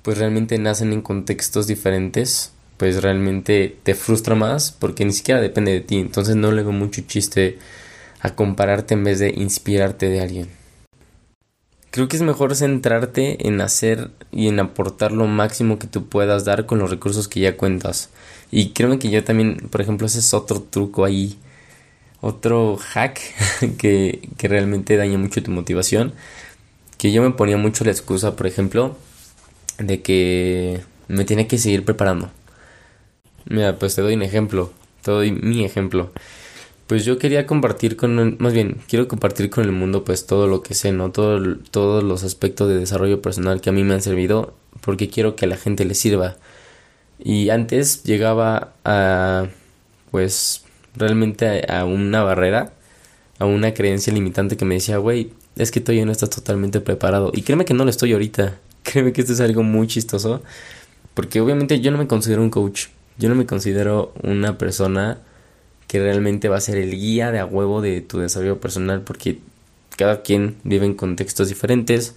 pues 0.00 0.16
realmente 0.16 0.56
nacen 0.56 0.94
en 0.94 1.02
contextos 1.02 1.66
diferentes, 1.66 2.54
pues 2.76 3.02
realmente 3.02 3.76
te 3.82 3.94
frustra 3.94 4.34
más 4.34 4.72
porque 4.72 5.04
ni 5.04 5.12
siquiera 5.12 5.40
depende 5.40 5.72
de 5.72 5.80
ti. 5.80 5.98
Entonces 5.98 6.36
no 6.36 6.52
le 6.52 6.62
veo 6.62 6.72
mucho 6.72 7.02
chiste 7.02 7.58
a 8.20 8.34
compararte 8.34 8.94
en 8.94 9.04
vez 9.04 9.18
de 9.18 9.30
inspirarte 9.30 10.08
de 10.08 10.20
alguien. 10.20 10.48
Creo 11.90 12.08
que 12.08 12.16
es 12.16 12.22
mejor 12.22 12.56
centrarte 12.56 13.46
en 13.46 13.60
hacer 13.60 14.10
y 14.32 14.48
en 14.48 14.58
aportar 14.58 15.12
lo 15.12 15.26
máximo 15.26 15.78
que 15.78 15.86
tú 15.86 16.08
puedas 16.08 16.44
dar 16.44 16.66
con 16.66 16.80
los 16.80 16.90
recursos 16.90 17.28
que 17.28 17.40
ya 17.40 17.56
cuentas. 17.56 18.10
Y 18.50 18.70
créeme 18.70 18.98
que 18.98 19.10
yo 19.10 19.22
también, 19.22 19.58
por 19.70 19.80
ejemplo, 19.80 20.06
ese 20.06 20.18
es 20.18 20.34
otro 20.34 20.60
truco 20.60 21.04
ahí, 21.04 21.38
otro 22.20 22.76
hack 22.78 23.20
que, 23.78 24.28
que 24.36 24.48
realmente 24.48 24.96
daña 24.96 25.18
mucho 25.18 25.42
tu 25.42 25.52
motivación. 25.52 26.14
Que 26.98 27.12
yo 27.12 27.22
me 27.22 27.30
ponía 27.30 27.58
mucho 27.58 27.84
la 27.84 27.92
excusa, 27.92 28.34
por 28.34 28.46
ejemplo, 28.48 28.96
de 29.78 30.02
que 30.02 30.80
me 31.06 31.24
tiene 31.24 31.46
que 31.46 31.58
seguir 31.58 31.84
preparando. 31.84 32.30
Mira, 33.46 33.78
pues 33.78 33.94
te 33.94 34.02
doy 34.02 34.14
un 34.14 34.22
ejemplo, 34.22 34.72
te 35.02 35.10
doy 35.10 35.32
mi 35.32 35.64
ejemplo. 35.64 36.12
Pues 36.86 37.04
yo 37.04 37.18
quería 37.18 37.46
compartir 37.46 37.96
con, 37.96 38.36
más 38.38 38.52
bien, 38.52 38.78
quiero 38.88 39.08
compartir 39.08 39.50
con 39.50 39.64
el 39.64 39.72
mundo 39.72 40.04
pues 40.04 40.26
todo 40.26 40.46
lo 40.46 40.62
que 40.62 40.74
sé, 40.74 40.92
¿no? 40.92 41.10
Todo, 41.12 41.56
todos 41.70 42.04
los 42.04 42.24
aspectos 42.24 42.68
de 42.68 42.78
desarrollo 42.78 43.22
personal 43.22 43.60
que 43.60 43.70
a 43.70 43.72
mí 43.72 43.84
me 43.84 43.94
han 43.94 44.02
servido 44.02 44.54
porque 44.82 45.08
quiero 45.08 45.34
que 45.36 45.46
a 45.46 45.48
la 45.48 45.56
gente 45.56 45.84
le 45.84 45.94
sirva. 45.94 46.36
Y 47.18 47.50
antes 47.50 48.02
llegaba 48.04 48.74
a, 48.84 49.46
pues, 50.10 50.64
realmente 50.96 51.64
a, 51.70 51.84
una 51.84 52.22
barrera, 52.22 52.72
a 53.38 53.46
una 53.46 53.74
creencia 53.74 54.12
limitante 54.12 54.56
que 54.56 54.64
me 54.64 54.74
decía, 54.74 54.98
güey, 54.98 55.32
es 55.56 55.70
que 55.70 55.80
todavía 55.80 56.04
no 56.04 56.12
estás 56.12 56.30
totalmente 56.30 56.80
preparado. 56.80 57.30
Y 57.34 57.42
créeme 57.42 57.64
que 57.64 57.74
no 57.74 57.84
lo 57.84 57.90
estoy 57.90 58.12
ahorita. 58.12 58.58
Créeme 58.82 59.12
que 59.12 59.22
esto 59.22 59.32
es 59.32 59.40
algo 59.40 59.62
muy 59.62 59.86
chistoso. 59.86 60.42
Porque 61.14 61.40
obviamente 61.40 61.80
yo 61.80 61.90
no 61.90 61.98
me 61.98 62.06
considero 62.06 62.42
un 62.42 62.50
coach. 62.50 62.88
Yo 63.18 63.28
no 63.28 63.34
me 63.34 63.46
considero 63.46 64.12
una 64.22 64.58
persona 64.58 65.18
que 65.86 66.00
realmente 66.00 66.48
va 66.48 66.56
a 66.56 66.60
ser 66.60 66.76
el 66.76 66.90
guía 66.90 67.30
de 67.30 67.38
a 67.38 67.46
huevo 67.46 67.80
de 67.80 68.00
tu 68.00 68.18
desarrollo 68.18 68.60
personal. 68.60 69.02
Porque 69.02 69.38
cada 69.96 70.22
quien 70.22 70.56
vive 70.64 70.86
en 70.86 70.94
contextos 70.94 71.48
diferentes. 71.48 72.16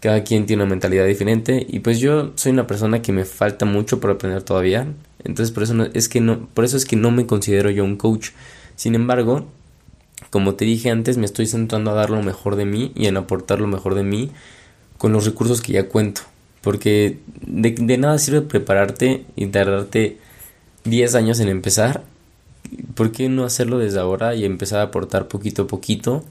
Cada 0.00 0.24
quien 0.24 0.46
tiene 0.46 0.62
una 0.62 0.70
mentalidad 0.70 1.06
diferente. 1.06 1.66
Y 1.68 1.80
pues 1.80 2.00
yo 2.00 2.32
soy 2.36 2.52
una 2.52 2.66
persona 2.66 3.02
que 3.02 3.12
me 3.12 3.24
falta 3.24 3.64
mucho 3.64 4.00
por 4.00 4.10
aprender 4.10 4.42
todavía. 4.42 4.86
Entonces 5.24 5.52
por 5.52 5.62
eso 5.62 5.74
es 5.92 6.08
que 6.08 6.20
no, 6.20 6.48
por 6.54 6.64
eso 6.64 6.76
es 6.76 6.84
que 6.84 6.96
no 6.96 7.10
me 7.10 7.26
considero 7.26 7.70
yo 7.70 7.84
un 7.84 7.96
coach. 7.96 8.30
Sin 8.74 8.94
embargo, 8.94 9.46
como 10.30 10.54
te 10.54 10.64
dije 10.64 10.90
antes, 10.90 11.18
me 11.18 11.26
estoy 11.26 11.46
centrando 11.46 11.90
a 11.90 11.94
dar 11.94 12.10
lo 12.10 12.22
mejor 12.22 12.56
de 12.56 12.64
mí 12.64 12.92
y 12.94 13.06
en 13.06 13.16
aportar 13.16 13.60
lo 13.60 13.66
mejor 13.66 13.94
de 13.94 14.02
mí 14.02 14.30
con 14.98 15.12
los 15.12 15.26
recursos 15.26 15.60
que 15.60 15.72
ya 15.74 15.88
cuento. 15.88 16.22
Porque 16.62 17.18
de, 17.40 17.98
nada 17.98 18.18
sirve 18.18 18.40
prepararte 18.40 19.24
y 19.36 19.46
tardarte 19.46 20.18
10 20.84 21.14
años 21.14 21.40
en 21.40 21.48
empezar. 21.48 22.04
¿Por 22.94 23.12
qué 23.12 23.28
no 23.28 23.44
hacerlo 23.44 23.78
desde 23.78 24.00
ahora 24.00 24.34
y 24.34 24.44
empezar 24.44 24.80
a 24.80 24.84
aportar 24.84 25.28
poquito 25.28 25.62
a 25.62 25.66
poquito 25.66 26.24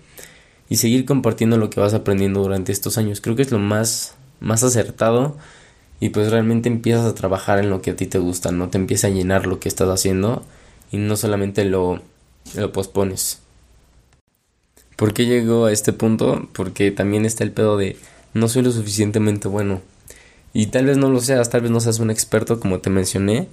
y 0.69 0.77
seguir 0.77 1.05
compartiendo 1.05 1.57
lo 1.57 1.69
que 1.69 1.79
vas 1.79 1.93
aprendiendo 1.93 2.41
durante 2.41 2.71
estos 2.71 2.97
años? 2.97 3.21
Creo 3.21 3.35
que 3.35 3.41
es 3.41 3.51
lo 3.51 3.59
más, 3.59 4.15
más 4.39 4.63
acertado 4.63 5.37
y 5.99 6.09
pues 6.09 6.31
realmente 6.31 6.69
empiezas 6.69 7.05
a 7.05 7.15
trabajar 7.15 7.59
en 7.59 7.69
lo 7.69 7.81
que 7.81 7.91
a 7.91 7.95
ti 7.95 8.07
te 8.07 8.17
gusta, 8.17 8.51
no 8.51 8.69
te 8.69 8.77
empieza 8.77 9.07
a 9.07 9.11
llenar 9.11 9.45
lo 9.45 9.59
que 9.59 9.69
estás 9.69 9.89
haciendo 9.89 10.43
y 10.91 10.97
no 10.97 11.15
solamente 11.15 11.63
lo, 11.65 12.01
lo 12.55 12.71
pospones. 12.71 13.39
¿Por 14.95 15.13
qué 15.13 15.25
llegó 15.25 15.65
a 15.65 15.71
este 15.71 15.93
punto? 15.93 16.47
Porque 16.53 16.91
también 16.91 17.25
está 17.25 17.43
el 17.43 17.51
pedo 17.51 17.77
de 17.77 17.97
no 18.33 18.47
soy 18.47 18.63
lo 18.63 18.71
suficientemente 18.71 19.47
bueno. 19.47 19.81
Y 20.53 20.67
tal 20.67 20.85
vez 20.85 20.97
no 20.97 21.09
lo 21.09 21.21
seas, 21.21 21.49
tal 21.49 21.61
vez 21.61 21.71
no 21.71 21.79
seas 21.79 21.99
un 21.99 22.11
experto 22.11 22.59
como 22.59 22.79
te 22.79 22.89
mencioné, 22.89 23.47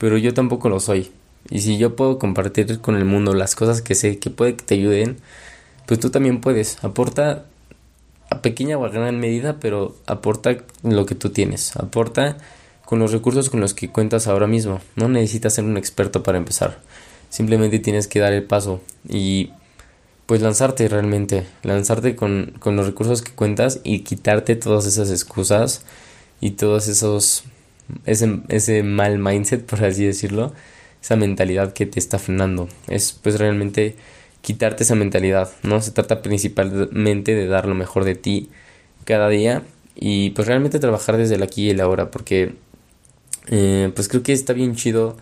pero 0.00 0.16
yo 0.16 0.32
tampoco 0.32 0.70
lo 0.70 0.80
soy. 0.80 1.10
Y 1.50 1.60
si 1.60 1.76
yo 1.76 1.94
puedo 1.94 2.18
compartir 2.18 2.80
con 2.80 2.96
el 2.96 3.04
mundo 3.04 3.34
las 3.34 3.54
cosas 3.54 3.82
que 3.82 3.94
sé 3.94 4.18
que 4.18 4.30
puede 4.30 4.56
que 4.56 4.64
te 4.64 4.74
ayuden, 4.76 5.18
pues 5.84 6.00
tú 6.00 6.08
también 6.08 6.40
puedes. 6.40 6.82
Aporta 6.82 7.44
a 8.30 8.40
pequeña 8.40 8.78
o 8.78 8.86
a 8.86 8.88
gran 8.88 9.20
medida, 9.20 9.58
pero 9.60 9.94
aporta 10.06 10.56
lo 10.82 11.04
que 11.04 11.14
tú 11.14 11.28
tienes. 11.28 11.76
Aporta 11.76 12.38
con 12.86 12.98
los 12.98 13.12
recursos 13.12 13.50
con 13.50 13.60
los 13.60 13.74
que 13.74 13.90
cuentas 13.90 14.26
ahora 14.26 14.46
mismo. 14.46 14.80
No 14.96 15.08
necesitas 15.10 15.52
ser 15.54 15.64
un 15.64 15.76
experto 15.76 16.22
para 16.22 16.38
empezar. 16.38 16.80
Simplemente 17.28 17.78
tienes 17.78 18.08
que 18.08 18.20
dar 18.20 18.32
el 18.32 18.44
paso 18.44 18.80
y 19.06 19.50
pues 20.24 20.40
lanzarte 20.40 20.88
realmente, 20.88 21.46
lanzarte 21.62 22.16
con, 22.16 22.54
con 22.58 22.74
los 22.76 22.86
recursos 22.86 23.20
que 23.20 23.32
cuentas 23.32 23.80
y 23.84 24.00
quitarte 24.00 24.56
todas 24.56 24.86
esas 24.86 25.10
excusas 25.10 25.84
y 26.40 26.52
todos 26.52 26.88
esos, 26.88 27.44
ese, 28.06 28.40
ese 28.48 28.82
mal 28.82 29.18
mindset, 29.18 29.64
por 29.64 29.84
así 29.84 30.04
decirlo, 30.04 30.52
esa 31.02 31.16
mentalidad 31.16 31.72
que 31.72 31.86
te 31.86 31.98
está 31.98 32.18
frenando. 32.18 32.68
Es 32.88 33.12
pues 33.12 33.38
realmente 33.38 33.96
quitarte 34.42 34.84
esa 34.84 34.94
mentalidad, 34.94 35.50
¿no? 35.62 35.80
Se 35.80 35.90
trata 35.92 36.22
principalmente 36.22 37.34
de 37.34 37.46
dar 37.46 37.66
lo 37.66 37.74
mejor 37.74 38.04
de 38.04 38.14
ti 38.14 38.50
cada 39.04 39.28
día 39.28 39.62
y 39.94 40.30
pues 40.30 40.48
realmente 40.48 40.78
trabajar 40.78 41.16
desde 41.16 41.36
el 41.36 41.42
aquí 41.42 41.66
y 41.66 41.70
el 41.70 41.80
ahora 41.80 42.10
porque 42.10 42.54
eh, 43.48 43.92
pues 43.94 44.08
creo 44.08 44.22
que 44.22 44.32
está 44.32 44.52
bien 44.52 44.76
chido 44.76 45.16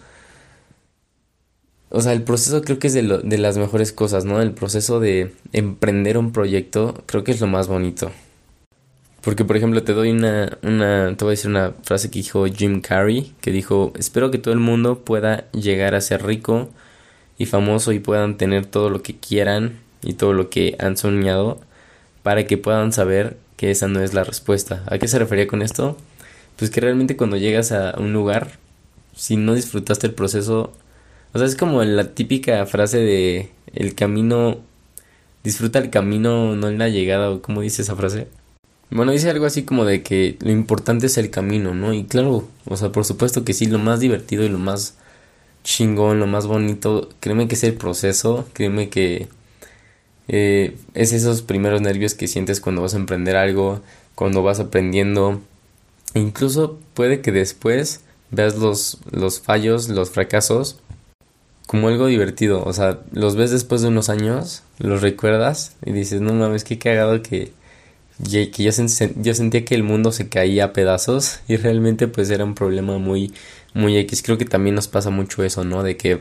o 1.91 2.03
sea, 2.03 2.13
el 2.13 2.23
proceso 2.23 2.61
creo 2.63 2.79
que 2.79 2.89
es 2.89 2.95
de, 2.95 3.03
lo, 3.03 3.19
de 3.19 3.39
las 3.39 3.57
mejores 3.57 3.93
cosas, 3.93 4.25
¿no? 4.25 4.43
El 4.43 4.53
proceso 4.53 5.01
de 5.01 5.33
emprender 5.53 6.19
un 6.19 6.33
proyecto 6.33 7.03
creo 7.07 7.25
que 7.25 7.33
es 7.33 7.41
lo 7.41 7.47
más 7.47 7.67
bonito. 7.69 8.11
Porque, 9.29 9.45
por 9.45 9.59
ejemplo, 9.59 9.83
te 9.83 9.93
doy 9.93 10.11
una, 10.11 10.57
una, 10.63 11.15
te 11.15 11.23
voy 11.23 11.33
a 11.33 11.37
decir 11.37 11.51
una 11.51 11.75
frase 11.83 12.11
que 12.11 12.21
dijo 12.21 12.47
Jim 12.47 12.81
Carrey, 12.81 13.35
que 13.43 13.51
dijo, 13.51 13.93
espero 13.99 14.31
que 14.31 14.39
todo 14.39 14.55
el 14.55 14.59
mundo 14.59 15.01
pueda 15.01 15.51
llegar 15.51 15.95
a 15.95 16.01
ser 16.01 16.25
rico 16.25 16.71
y 17.37 17.45
famoso 17.45 17.93
y 17.93 17.99
puedan 17.99 18.39
tener 18.39 18.65
todo 18.65 18.89
lo 18.89 19.03
que 19.03 19.19
quieran 19.19 19.81
y 20.03 20.15
todo 20.15 20.33
lo 20.33 20.49
que 20.49 20.77
han 20.79 20.97
soñado 20.97 21.61
para 22.23 22.47
que 22.47 22.57
puedan 22.57 22.91
saber 22.91 23.37
que 23.59 23.71
esa 23.71 23.87
no 23.87 24.01
es 24.01 24.15
la 24.15 24.25
respuesta. 24.25 24.83
¿A 24.87 24.97
qué 24.97 25.07
se 25.07 25.19
refería 25.19 25.47
con 25.47 25.61
esto? 25.61 25.99
Pues 26.57 26.71
que 26.71 26.81
realmente 26.81 27.19
cuando 27.19 27.37
llegas 27.37 27.71
a 27.71 27.99
un 27.99 28.15
lugar, 28.15 28.53
si 29.15 29.37
no 29.37 29.53
disfrutaste 29.53 30.07
el 30.07 30.15
proceso, 30.15 30.73
o 31.35 31.39
sea, 31.39 31.47
es 31.47 31.55
como 31.55 31.85
la 31.85 32.15
típica 32.15 32.65
frase 32.65 32.97
de 32.97 33.51
el 33.75 33.95
camino, 33.95 34.57
disfruta 35.45 35.81
el 35.81 35.91
camino, 35.91 36.57
no 36.57 36.69
en 36.69 36.79
la 36.79 36.89
llegada, 36.89 37.29
o 37.31 37.43
cómo 37.43 37.61
dice 37.61 37.83
esa 37.83 37.95
frase. 37.95 38.29
Bueno, 38.91 39.13
dice 39.13 39.29
algo 39.31 39.45
así 39.47 39.65
como 39.65 39.85
de 39.85 40.03
que 40.03 40.37
lo 40.41 40.51
importante 40.51 41.07
es 41.07 41.19
el 41.19 41.31
camino, 41.31 41.75
¿no? 41.75 41.93
Y 41.93 42.05
claro, 42.05 42.49
o 42.65 42.77
sea, 42.77 42.91
por 42.91 43.05
supuesto 43.05 43.45
que 43.45 43.53
sí, 43.53 43.67
lo 43.67 43.79
más 43.79 44.01
divertido 44.01 44.45
y 44.45 44.49
lo 44.49 44.59
más 44.59 44.95
chingón, 45.63 46.21
lo 46.21 46.27
más 46.27 46.47
bonito, 46.47 47.11
créeme 47.21 47.49
que 47.49 47.55
es 47.55 47.65
el 47.65 47.75
proceso, 47.75 48.49
créeme 48.55 48.89
que 48.89 49.29
eh, 50.29 50.77
es 50.95 51.13
esos 51.13 51.43
primeros 51.43 51.83
nervios 51.83 52.15
que 52.15 52.29
sientes 52.29 52.61
cuando 52.61 52.83
vas 52.83 52.95
a 52.95 52.99
emprender 52.99 53.37
algo, 53.37 53.83
cuando 54.15 54.43
vas 54.43 54.61
aprendiendo. 54.61 55.41
Incluso 56.15 56.79
puede 56.95 57.21
que 57.21 57.33
después 57.33 58.03
veas 58.31 58.57
los, 58.57 58.99
los 59.11 59.41
fallos, 59.41 59.89
los 59.91 60.11
fracasos 60.11 60.79
como 61.67 61.89
algo 61.89 62.07
divertido. 62.07 62.65
O 62.65 62.73
sea, 62.73 63.01
los 63.13 63.37
ves 63.37 63.51
después 63.51 63.83
de 63.83 63.89
unos 63.89 64.09
años, 64.09 64.63
los 64.79 65.03
recuerdas 65.03 65.77
y 65.85 65.93
dices, 65.93 66.21
no 66.23 66.33
mames, 66.33 66.65
qué 66.65 66.79
cagado 66.79 67.23
que, 67.23 67.53
que 68.23 68.63
yo, 68.63 68.73
sentía 68.73 69.65
que 69.65 69.75
el 69.75 69.83
mundo 69.83 70.13
se 70.13 70.29
caía 70.29 70.65
a 70.65 70.73
pedazos 70.73 71.41
y 71.49 71.57
realmente 71.57 72.09
pues 72.09 72.31
era 72.31 72.45
un 72.45 72.55
problema 72.55 72.99
muy, 72.99 73.33
muy 73.75 73.97
X. 73.99 74.23
Creo 74.23 74.39
que 74.39 74.45
también 74.45 74.75
nos 74.75 74.89
pasa 74.89 75.11
mucho 75.11 75.45
eso, 75.45 75.65
¿no? 75.65 75.83
De 75.83 75.97
que 75.97 76.21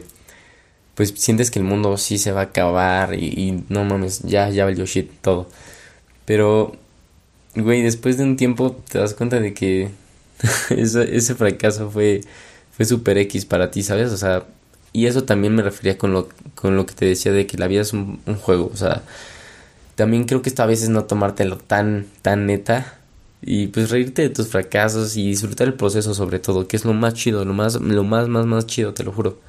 pues 0.96 1.14
sientes 1.16 1.52
que 1.52 1.60
el 1.60 1.66
mundo 1.66 1.96
sí 1.98 2.18
se 2.18 2.32
va 2.32 2.42
a 2.42 2.44
acabar 2.46 3.14
y, 3.14 3.64
no 3.70 3.84
mames, 3.86 4.22
ya, 4.24 4.50
ya 4.50 4.66
valió 4.66 4.86
shit 4.86 5.12
todo. 5.22 5.48
Pero, 6.26 6.76
güey, 7.56 7.84
después 7.84 8.18
de 8.18 8.24
un 8.24 8.36
tiempo 8.38 8.82
te 8.92 9.00
das 9.00 9.14
cuenta 9.14 9.40
de 9.40 9.54
que 9.54 9.90
ese, 10.72 11.36
fracaso 11.36 11.92
fue, 11.92 12.22
fue 12.76 12.86
super 12.86 13.18
X 13.20 13.46
para 13.46 13.72
ti, 13.72 13.84
¿sabes? 13.84 14.12
O 14.12 14.18
sea, 14.18 14.46
y 14.94 15.06
eso 15.06 15.24
también 15.24 15.54
me 15.56 15.62
refería 15.62 15.98
con 15.98 16.14
lo, 16.14 16.30
con 16.56 16.76
lo 16.76 16.86
que 16.88 16.96
te 16.96 17.06
decía 17.06 17.32
de 17.32 17.46
que 17.46 17.58
la 17.58 17.68
vida 17.68 17.82
es 17.82 17.94
un, 17.94 18.20
juego. 18.42 18.72
O 18.74 18.78
sea, 18.78 19.04
también 19.98 20.26
creo 20.26 20.44
que 20.44 20.50
esto 20.50 20.62
a 20.62 20.68
veces 20.68 20.90
no 20.90 21.06
tomártelo 21.06 21.58
tan, 21.58 22.06
tan 22.22 22.46
neta. 22.46 23.00
Y 23.42 23.68
pues 23.68 23.90
reírte 23.90 24.22
de 24.22 24.30
tus 24.30 24.48
fracasos 24.48 25.18
y 25.18 25.28
disfrutar 25.28 25.68
el 25.68 25.74
proceso 25.74 26.14
sobre 26.14 26.40
todo, 26.40 26.68
que 26.68 26.78
es 26.78 26.86
lo 26.86 26.94
más 26.94 27.16
chido, 27.16 27.46
lo 27.46 27.54
más, 27.54 27.82
lo 27.82 28.04
más, 28.04 28.28
más, 28.28 28.46
más 28.46 28.68
chido, 28.68 28.94
te 28.94 29.04
lo 29.04 29.12
juro. 29.12 29.40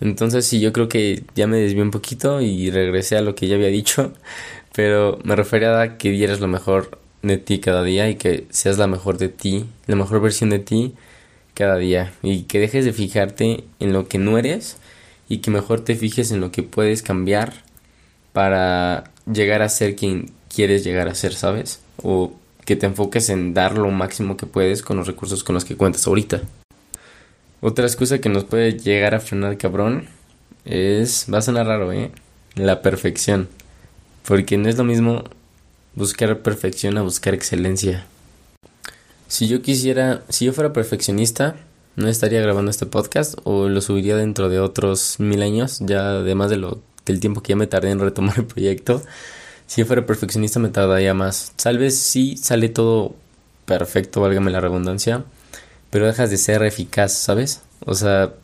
Entonces 0.00 0.46
sí, 0.46 0.58
yo 0.58 0.72
creo 0.72 0.88
que 0.88 1.24
ya 1.34 1.46
me 1.46 1.58
desvié 1.58 1.82
un 1.82 1.90
poquito 1.90 2.40
y 2.40 2.70
regresé 2.70 3.18
a 3.18 3.20
lo 3.20 3.34
que 3.34 3.46
ya 3.46 3.56
había 3.56 3.68
dicho. 3.68 4.14
Pero 4.74 5.18
me 5.22 5.36
refería 5.36 5.78
a 5.80 5.98
que 5.98 6.10
dieras 6.10 6.40
lo 6.40 6.48
mejor 6.48 6.98
de 7.20 7.36
ti 7.36 7.58
cada 7.60 7.82
día 7.82 8.08
y 8.08 8.14
que 8.16 8.46
seas 8.50 8.78
la 8.78 8.86
mejor 8.86 9.18
de 9.18 9.28
ti, 9.28 9.66
la 9.86 9.96
mejor 9.96 10.22
versión 10.22 10.48
de 10.48 10.60
ti 10.60 10.94
cada 11.52 11.76
día 11.76 12.14
y 12.22 12.44
que 12.44 12.58
dejes 12.58 12.86
de 12.86 12.94
fijarte 12.94 13.64
en 13.80 13.92
lo 13.92 14.08
que 14.08 14.16
no 14.18 14.38
eres 14.38 14.78
y 15.28 15.38
que 15.38 15.50
mejor 15.50 15.82
te 15.82 15.94
fijes 15.94 16.30
en 16.32 16.40
lo 16.40 16.50
que 16.50 16.62
puedes 16.62 17.02
cambiar 17.02 17.52
para 18.32 19.11
llegar 19.30 19.62
a 19.62 19.68
ser 19.68 19.96
quien 19.96 20.30
quieres 20.54 20.84
llegar 20.84 21.08
a 21.08 21.14
ser, 21.14 21.34
¿sabes? 21.34 21.80
O 22.02 22.32
que 22.64 22.76
te 22.76 22.86
enfoques 22.86 23.28
en 23.28 23.54
dar 23.54 23.76
lo 23.76 23.90
máximo 23.90 24.36
que 24.36 24.46
puedes 24.46 24.82
con 24.82 24.96
los 24.96 25.06
recursos 25.06 25.44
con 25.44 25.54
los 25.54 25.64
que 25.64 25.76
cuentas 25.76 26.06
ahorita. 26.06 26.42
Otra 27.60 27.86
excusa 27.86 28.20
que 28.20 28.28
nos 28.28 28.44
puede 28.44 28.78
llegar 28.78 29.14
a 29.14 29.20
frenar 29.20 29.56
cabrón 29.56 30.08
es, 30.64 31.26
va 31.32 31.38
a 31.38 31.42
sonar 31.42 31.66
raro, 31.66 31.92
¿eh? 31.92 32.10
La 32.54 32.82
perfección. 32.82 33.48
Porque 34.26 34.56
no 34.58 34.68
es 34.68 34.76
lo 34.76 34.84
mismo 34.84 35.24
buscar 35.94 36.40
perfección 36.40 36.98
a 36.98 37.02
buscar 37.02 37.34
excelencia. 37.34 38.06
Si 39.28 39.48
yo 39.48 39.62
quisiera, 39.62 40.22
si 40.28 40.44
yo 40.44 40.52
fuera 40.52 40.72
perfeccionista, 40.72 41.56
no 41.96 42.08
estaría 42.08 42.40
grabando 42.40 42.70
este 42.70 42.86
podcast 42.86 43.34
o 43.44 43.68
lo 43.68 43.80
subiría 43.80 44.16
dentro 44.16 44.48
de 44.48 44.60
otros 44.60 45.16
mil 45.18 45.42
años, 45.42 45.78
ya 45.80 46.10
además 46.10 46.50
de 46.50 46.56
lo, 46.56 46.80
del 47.06 47.20
tiempo 47.20 47.42
que 47.42 47.50
ya 47.50 47.56
me 47.56 47.66
tardé 47.66 47.90
en 47.90 48.00
retomar 48.00 48.38
el 48.38 48.46
proyecto. 48.46 49.02
Si 49.66 49.80
yo 49.80 49.86
fuera 49.86 50.04
perfeccionista 50.04 50.60
me 50.60 50.68
tardaría 50.68 51.14
más. 51.14 51.52
Tal 51.62 51.78
vez 51.78 51.96
sí 51.98 52.36
sale 52.36 52.68
todo 52.68 53.14
perfecto, 53.64 54.20
válgame 54.20 54.50
la 54.50 54.60
redundancia, 54.60 55.24
pero 55.90 56.06
dejas 56.06 56.30
de 56.30 56.36
ser 56.36 56.62
eficaz, 56.62 57.12
¿sabes? 57.12 57.62
O 57.84 57.94
sea, 57.94 58.34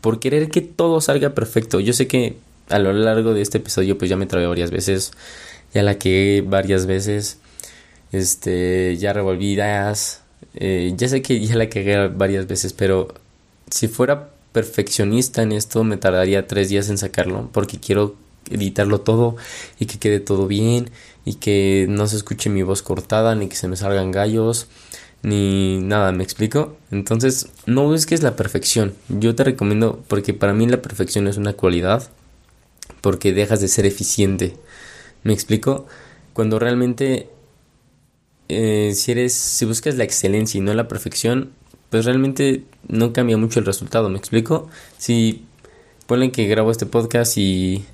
por 0.00 0.20
querer 0.20 0.50
que 0.50 0.60
todo 0.60 1.00
salga 1.00 1.30
perfecto. 1.30 1.80
Yo 1.80 1.92
sé 1.92 2.06
que 2.06 2.36
a 2.68 2.78
lo 2.78 2.92
largo 2.92 3.34
de 3.34 3.42
este 3.42 3.58
episodio 3.58 3.98
pues 3.98 4.10
ya 4.10 4.16
me 4.16 4.26
trabé 4.26 4.46
varias 4.46 4.70
veces, 4.70 5.12
ya 5.72 5.82
la 5.82 5.98
que 5.98 6.44
varias 6.46 6.86
veces, 6.86 7.38
este, 8.12 8.96
ya 8.96 9.12
revolví 9.12 9.52
ideas, 9.52 10.22
eh, 10.54 10.92
ya 10.96 11.08
sé 11.08 11.22
que 11.22 11.40
ya 11.40 11.56
la 11.56 11.68
cagué 11.68 12.08
varias 12.08 12.46
veces, 12.46 12.72
pero 12.72 13.14
si 13.70 13.88
fuera 13.88 14.30
perfeccionista 14.52 15.42
en 15.42 15.52
esto 15.52 15.84
me 15.84 15.96
tardaría 15.96 16.46
tres 16.46 16.68
días 16.68 16.88
en 16.88 16.98
sacarlo 16.98 17.48
porque 17.52 17.78
quiero 17.78 18.16
editarlo 18.50 19.00
todo 19.00 19.36
y 19.78 19.86
que 19.86 19.98
quede 19.98 20.20
todo 20.20 20.46
bien 20.46 20.90
y 21.24 21.34
que 21.34 21.86
no 21.88 22.06
se 22.06 22.16
escuche 22.16 22.50
mi 22.50 22.62
voz 22.62 22.82
cortada 22.82 23.34
ni 23.34 23.48
que 23.48 23.56
se 23.56 23.68
me 23.68 23.76
salgan 23.76 24.10
gallos 24.10 24.68
ni 25.22 25.78
nada, 25.78 26.12
¿me 26.12 26.22
explico? 26.22 26.76
Entonces, 26.90 27.48
no 27.66 27.84
busques 27.84 28.22
la 28.22 28.36
perfección. 28.36 28.94
Yo 29.08 29.34
te 29.34 29.44
recomiendo 29.44 30.04
porque 30.06 30.32
para 30.32 30.54
mí 30.54 30.66
la 30.66 30.80
perfección 30.80 31.26
es 31.26 31.36
una 31.36 31.54
cualidad 31.54 32.08
porque 33.00 33.32
dejas 33.32 33.60
de 33.60 33.68
ser 33.68 33.84
eficiente. 33.84 34.56
¿Me 35.24 35.32
explico? 35.32 35.86
Cuando 36.32 36.58
realmente 36.58 37.28
eh, 38.48 38.92
si 38.94 39.12
eres 39.12 39.34
si 39.34 39.64
buscas 39.64 39.96
la 39.96 40.04
excelencia 40.04 40.58
y 40.58 40.62
no 40.62 40.72
la 40.72 40.88
perfección, 40.88 41.52
pues 41.90 42.04
realmente 42.04 42.64
no 42.86 43.12
cambia 43.12 43.36
mucho 43.36 43.60
el 43.60 43.66
resultado, 43.66 44.08
¿me 44.08 44.18
explico? 44.18 44.68
Si 44.98 45.44
ponen 46.06 46.30
que 46.30 46.46
grabo 46.46 46.70
este 46.70 46.86
podcast 46.86 47.36
y 47.38 47.84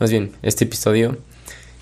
más 0.00 0.10
bien 0.10 0.32
este 0.42 0.64
episodio 0.64 1.18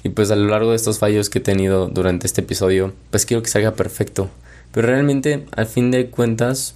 y 0.02 0.10
pues 0.10 0.30
a 0.30 0.36
lo 0.36 0.46
largo 0.48 0.70
de 0.70 0.76
estos 0.76 0.98
fallos 0.98 1.30
que 1.30 1.38
he 1.38 1.42
tenido 1.42 1.88
durante 1.88 2.26
este 2.26 2.40
episodio, 2.40 2.92
pues 3.10 3.26
quiero 3.26 3.42
que 3.42 3.48
salga 3.48 3.74
perfecto. 3.74 4.30
Pero 4.72 4.88
realmente, 4.88 5.46
al 5.52 5.66
fin 5.66 5.90
de 5.90 6.08
cuentas, 6.08 6.74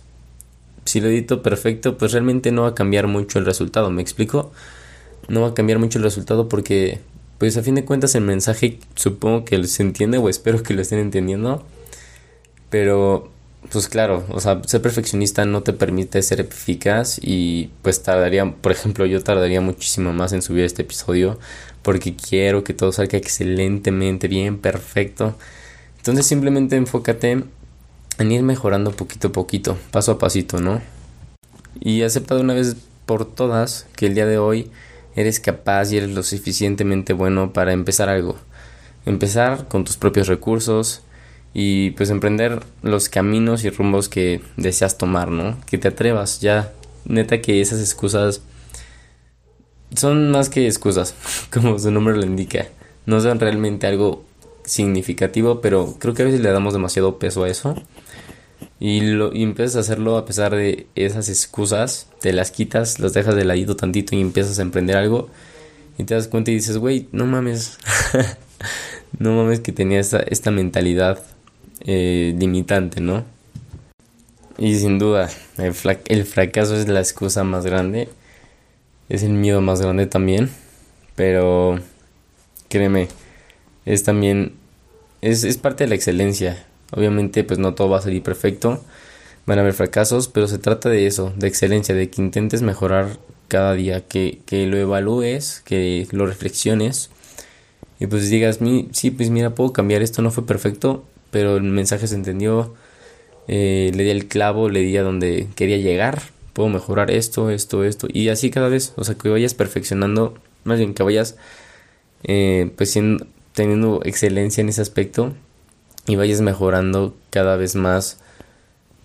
si 0.85 1.00
lo 1.00 1.09
edito 1.09 1.42
perfecto, 1.42 1.99
pues 1.99 2.12
realmente 2.12 2.52
no 2.52 2.62
va 2.62 2.68
a 2.68 2.75
cambiar 2.75 3.06
mucho 3.06 3.38
el 3.38 3.47
resultado, 3.47 3.90
¿me 3.90 4.02
explico? 4.02 4.52
No 5.28 5.40
va 5.40 5.49
a 5.49 5.54
cambiar 5.54 5.78
mucho 5.78 5.99
el 5.99 6.04
resultado 6.04 6.49
porque, 6.49 7.00
pues 7.38 7.56
a 7.56 7.62
fin 7.62 7.75
de 7.75 7.85
cuentas, 7.85 8.14
el 8.14 8.23
mensaje 8.23 8.78
supongo 8.95 9.45
que 9.45 9.62
se 9.64 9.83
entiende 9.83 10.18
o 10.18 10.28
espero 10.28 10.62
que 10.62 10.75
lo 10.75 10.83
estén 10.83 11.00
entendiendo. 11.00 11.64
Pero 12.71 13.33
pues 13.71 13.89
claro, 13.89 14.25
o 14.31 14.41
sea, 14.41 14.61
ser 14.67 14.83
perfeccionista 14.83 15.45
no 15.45 15.63
te 15.63 15.73
permite 15.73 16.23
ser 16.23 16.41
eficaz 16.41 17.19
y 17.21 17.71
pues 17.83 18.03
tardaría, 18.03 18.51
por 18.51 18.73
ejemplo, 18.73 19.07
yo 19.07 19.23
tardaría 19.23 19.61
muchísimo 19.61 20.13
más 20.13 20.33
en 20.33 20.43
subir 20.43 20.65
este 20.65 20.83
episodio 20.83 21.39
porque 21.83 22.17
quiero 22.17 22.65
que 22.65 22.75
todo 22.75 22.93
salga 22.93 23.19
excelentemente 23.19 24.29
bien, 24.29 24.59
perfecto. 24.59 25.37
Entonces 25.99 26.27
simplemente 26.27 26.77
enfócate 26.77 27.45
en 28.19 28.33
ir 28.33 28.43
mejorando 28.43 28.93
poquito 28.93 29.29
a 29.29 29.33
poquito, 29.33 29.77
paso 29.91 30.13
a 30.13 30.19
pasito, 30.19 30.61
¿no? 30.61 30.81
Y 31.81 32.03
acepta 32.03 32.35
de 32.35 32.41
una 32.41 32.55
vez 32.55 32.77
por 33.07 33.25
todas 33.25 33.87
que 33.97 34.07
el 34.07 34.15
día 34.15 34.27
de 34.27 34.39
hoy 34.39 34.71
eres 35.15 35.41
capaz 35.41 35.93
y 35.93 35.99
eres 35.99 36.11
lo 36.11 36.23
suficientemente 36.23 37.13
bueno 37.13 37.52
para 37.52 37.73
empezar 37.73 38.09
algo. 38.09 38.37
Empezar 39.05 39.69
con 39.69 39.85
tus 39.85 39.97
propios 39.97 40.26
recursos, 40.26 41.02
y 41.58 41.92
pues 41.92 42.10
emprender 42.10 42.60
los 42.82 43.08
caminos 43.08 43.64
y 43.64 43.71
rumbos 43.71 44.10
que 44.10 44.42
deseas 44.58 44.99
tomar, 44.99 45.30
¿no? 45.30 45.56
Que 45.64 45.78
te 45.78 45.88
atrevas, 45.88 46.42
ya, 46.42 46.75
neta 47.06 47.40
que 47.40 47.62
esas 47.62 47.80
excusas 47.80 48.42
son 49.95 50.30
más 50.30 50.50
que 50.50 50.66
excusas, 50.66 51.14
como 51.50 51.78
su 51.78 51.90
nombre 51.90 52.14
lo 52.14 52.26
indica, 52.26 52.66
no 53.06 53.23
son 53.23 53.40
realmente 53.40 53.86
algo 53.86 54.23
significativo, 54.66 55.62
pero 55.62 55.97
creo 55.99 56.12
que 56.12 56.21
a 56.21 56.25
veces 56.26 56.42
le 56.42 56.50
damos 56.50 56.75
demasiado 56.75 57.19
peso 57.19 57.45
a 57.45 57.49
eso. 57.49 57.75
Y, 58.78 59.00
lo, 59.00 59.32
y 59.34 59.42
empiezas 59.42 59.76
a 59.76 59.80
hacerlo 59.80 60.19
a 60.19 60.26
pesar 60.26 60.54
de 60.54 60.88
esas 60.95 61.30
excusas, 61.30 62.08
te 62.21 62.34
las 62.34 62.50
quitas, 62.50 63.00
las 63.00 63.14
dejas 63.14 63.34
de 63.34 63.47
ladito 63.47 63.76
tantito 63.76 64.14
y 64.14 64.21
empiezas 64.21 64.58
a 64.58 64.62
emprender 64.62 64.99
algo. 64.99 65.30
Y 65.97 66.04
te 66.04 66.12
das 66.12 66.28
cuenta 66.28 66.50
y 66.50 66.54
dices, 66.54 66.76
güey, 66.76 67.08
no 67.12 67.25
mames, 67.25 67.78
no 69.19 69.34
mames 69.36 69.60
que 69.60 69.73
tenía 69.73 70.00
esta, 70.00 70.19
esta 70.19 70.50
mentalidad 70.50 71.23
eh, 71.87 72.35
limitante, 72.39 73.01
¿no? 73.01 73.25
Y 74.59 74.77
sin 74.77 74.99
duda, 74.99 75.31
el, 75.59 76.25
fracaso 76.25 76.77
es 76.77 76.89
la 76.89 77.01
excusa 77.01 77.45
más 77.45 77.65
grande, 77.67 78.09
es 79.09 79.23
el 79.23 79.33
miedo 79.33 79.61
más 79.61 79.81
grande 79.81 80.07
también, 80.07 80.51
pero 81.15 81.79
créeme, 82.69 83.09
es 83.85 84.03
también, 84.03 84.55
es, 85.21 85.45
es 85.45 85.59
parte 85.59 85.85
de 85.85 85.89
la 85.89 85.95
excelencia. 85.95 86.67
Obviamente, 86.93 87.45
pues 87.45 87.59
no 87.59 87.75
todo 87.75 87.91
va 87.91 87.99
a 87.99 88.03
salir 88.03 88.23
perfecto, 88.23 88.83
van 89.45 89.59
a 89.59 89.63
haber 89.63 89.75
fracasos, 89.75 90.29
pero 90.29 90.49
se 90.49 90.59
trata 90.59 90.89
de 90.89 91.07
eso, 91.07 91.33
de 91.37 91.49
excelencia, 91.49 91.95
de 91.95 92.11
que 92.11 92.23
intentes 92.23 92.63
mejorar 92.63 93.19
cada 93.49 93.75
día, 93.75 94.07
que, 94.07 94.41
que 94.47 94.67
lo 94.67 94.77
evalúes, 94.79 95.63
que 95.65 96.07
lo 96.13 96.27
reflexiones 96.27 97.11
y 97.99 98.07
pues 98.07 98.29
digas, 98.29 98.59
sí, 98.93 99.11
pues 99.11 99.31
mira, 99.31 99.55
puedo 99.55 99.73
cambiar 99.73 100.03
esto, 100.03 100.21
no 100.23 100.31
fue 100.31 100.45
perfecto, 100.47 101.05
pero 101.30 101.56
el 101.56 101.62
mensaje 101.65 102.06
se 102.06 102.15
entendió, 102.15 102.75
eh, 103.49 103.93
le 103.95 104.04
di 104.04 104.10
el 104.10 104.28
clavo, 104.28 104.69
le 104.69 104.80
di 104.80 104.97
a 104.97 105.02
donde 105.02 105.49
quería 105.54 105.78
llegar, 105.78 106.23
puedo 106.52 106.69
mejorar 106.69 107.10
esto, 107.10 107.50
esto, 107.50 107.84
esto, 107.84 108.08
y 108.12 108.28
así 108.28 108.50
cada 108.50 108.69
vez, 108.69 108.93
o 108.97 109.04
sea, 109.04 109.15
que 109.15 109.28
vayas 109.28 109.54
perfeccionando, 109.54 110.34
más 110.65 110.78
bien 110.78 110.95
que 110.95 111.02
vayas 111.02 111.36
eh, 112.25 112.73
pues 112.76 112.99
teniendo 113.52 114.00
excelencia 114.04 114.60
en 114.60 114.69
ese 114.69 114.82
aspecto 114.82 115.32
y 116.06 116.17
vayas 116.17 116.41
mejorando 116.41 117.15
cada 117.30 117.56
vez 117.56 117.75
más, 117.75 118.19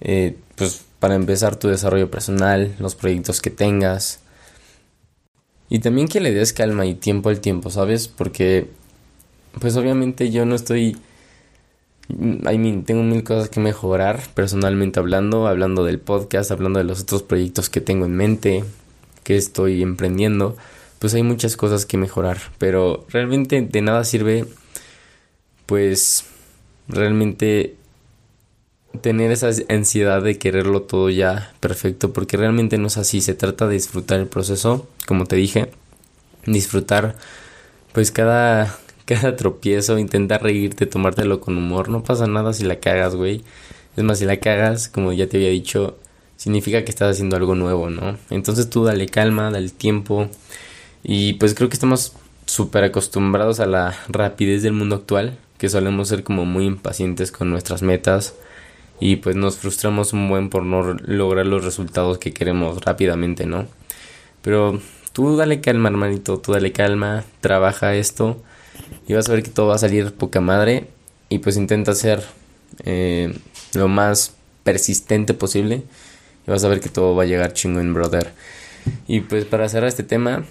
eh, 0.01 0.36
pues 0.55 0.84
para 0.99 1.15
empezar 1.15 1.55
tu 1.55 1.67
desarrollo 1.67 2.12
personal, 2.12 2.75
los 2.79 2.95
proyectos 2.95 3.41
que 3.41 3.49
tengas. 3.49 4.19
Y 5.69 5.79
también 5.79 6.07
que 6.07 6.19
le 6.19 6.31
des 6.31 6.53
calma 6.53 6.86
y 6.86 6.95
tiempo 6.95 7.29
al 7.29 7.39
tiempo, 7.39 7.69
¿sabes? 7.69 8.07
Porque, 8.07 8.67
pues 9.60 9.75
obviamente 9.77 10.29
yo 10.29 10.45
no 10.45 10.53
estoy 10.53 10.97
I 12.12 12.84
tengo 12.86 13.04
mil 13.04 13.24
cosas 13.24 13.50
que 13.50 13.60
mejorar 13.60 14.21
personalmente 14.34 15.00
hablando, 15.00 15.47
hablando 15.47 15.86
del 15.86 16.00
podcast, 16.00 16.52
hablando 16.52 16.80
de 16.80 16.86
los 16.86 17.02
otros 17.02 17.24
proyectos 17.24 17.69
que 17.69 17.82
tengo 17.82 18.06
en 18.06 18.15
mente, 18.15 18.63
que 19.24 19.38
estoy 19.38 19.82
emprendiendo. 19.82 20.58
Pues 21.00 21.13
hay 21.13 21.24
muchas 21.24 21.58
cosas 21.58 21.86
que 21.86 21.97
mejorar, 21.97 22.38
pero 22.58 23.06
realmente 23.10 23.62
de 23.62 23.82
nada 23.82 24.04
sirve, 24.04 24.45
pues 25.65 26.26
realmente 26.88 27.76
tener 29.00 29.32
esa 29.32 29.50
ansiedad 29.69 30.21
de 30.21 30.38
quererlo 30.38 30.82
todo 30.82 31.10
ya 31.10 31.54
perfecto, 31.60 32.12
porque 32.13 32.38
realmente 32.38 32.78
no 32.78 32.88
es 32.88 32.97
así. 32.97 33.21
Se 33.21 33.34
trata 33.34 33.67
de 33.67 33.76
disfrutar 33.76 34.19
el 34.19 34.28
proceso, 34.28 34.88
como 35.08 35.26
te 35.26 35.38
dije, 35.38 35.71
disfrutar 36.45 37.15
pues 37.93 38.12
cada 38.12 38.78
cada 39.05 39.35
tropiezo, 39.35 39.97
intenta 39.97 40.37
reírte, 40.37 40.85
tomártelo 40.85 41.39
con 41.39 41.57
humor. 41.57 41.89
No 41.89 42.03
pasa 42.03 42.27
nada 42.27 42.53
si 42.53 42.63
la 42.63 42.79
cagas, 42.79 43.15
güey. 43.15 43.43
Es 43.97 44.03
más, 44.03 44.19
si 44.19 44.25
la 44.25 44.37
cagas, 44.37 44.87
como 44.87 45.11
ya 45.13 45.27
te 45.27 45.37
había 45.37 45.49
dicho, 45.49 45.97
significa 46.37 46.83
que 46.83 46.91
estás 46.91 47.11
haciendo 47.11 47.35
algo 47.35 47.55
nuevo, 47.55 47.89
¿no? 47.89 48.17
Entonces 48.29 48.69
tú 48.69 48.83
dale 48.83 49.07
calma, 49.07 49.51
dale 49.51 49.69
tiempo. 49.69 50.29
Y 51.03 51.33
pues 51.33 51.53
creo 51.53 51.69
que 51.69 51.75
estamos 51.75 52.13
súper 52.45 52.83
acostumbrados 52.83 53.59
a 53.59 53.65
la 53.65 53.95
rapidez 54.07 54.63
del 54.63 54.73
mundo 54.73 54.95
actual, 54.95 55.37
que 55.57 55.69
solemos 55.69 56.07
ser 56.07 56.23
como 56.23 56.45
muy 56.45 56.65
impacientes 56.65 57.31
con 57.31 57.49
nuestras 57.49 57.81
metas 57.81 58.35
y 58.99 59.17
pues 59.17 59.35
nos 59.35 59.57
frustramos 59.57 60.13
un 60.13 60.29
buen 60.29 60.49
por 60.49 60.63
no 60.63 60.93
lograr 60.93 61.45
los 61.47 61.63
resultados 61.63 62.17
que 62.19 62.33
queremos 62.33 62.83
rápidamente, 62.83 63.45
¿no? 63.45 63.67
Pero 64.41 64.79
tú 65.13 65.35
dale 65.37 65.61
calma, 65.61 65.89
hermanito, 65.89 66.39
tú 66.39 66.53
dale 66.53 66.71
calma, 66.71 67.23
trabaja 67.41 67.95
esto 67.95 68.41
y 69.07 69.13
vas 69.13 69.29
a 69.29 69.34
ver 69.34 69.43
que 69.43 69.49
todo 69.49 69.67
va 69.67 69.75
a 69.75 69.79
salir 69.79 70.13
poca 70.13 70.41
madre 70.41 70.88
y 71.29 71.39
pues 71.39 71.57
intenta 71.57 71.93
ser 71.95 72.23
eh, 72.86 73.34
lo 73.73 73.88
más 73.88 74.34
persistente 74.63 75.34
posible 75.34 75.84
y 76.47 76.51
vas 76.51 76.63
a 76.63 76.67
ver 76.67 76.79
que 76.79 76.89
todo 76.89 77.15
va 77.15 77.23
a 77.23 77.25
llegar 77.25 77.53
chingón, 77.53 77.93
brother. 77.93 78.31
Y 79.07 79.21
pues 79.21 79.45
para 79.45 79.69
cerrar 79.69 79.89
este 79.89 80.03
tema, 80.03 80.45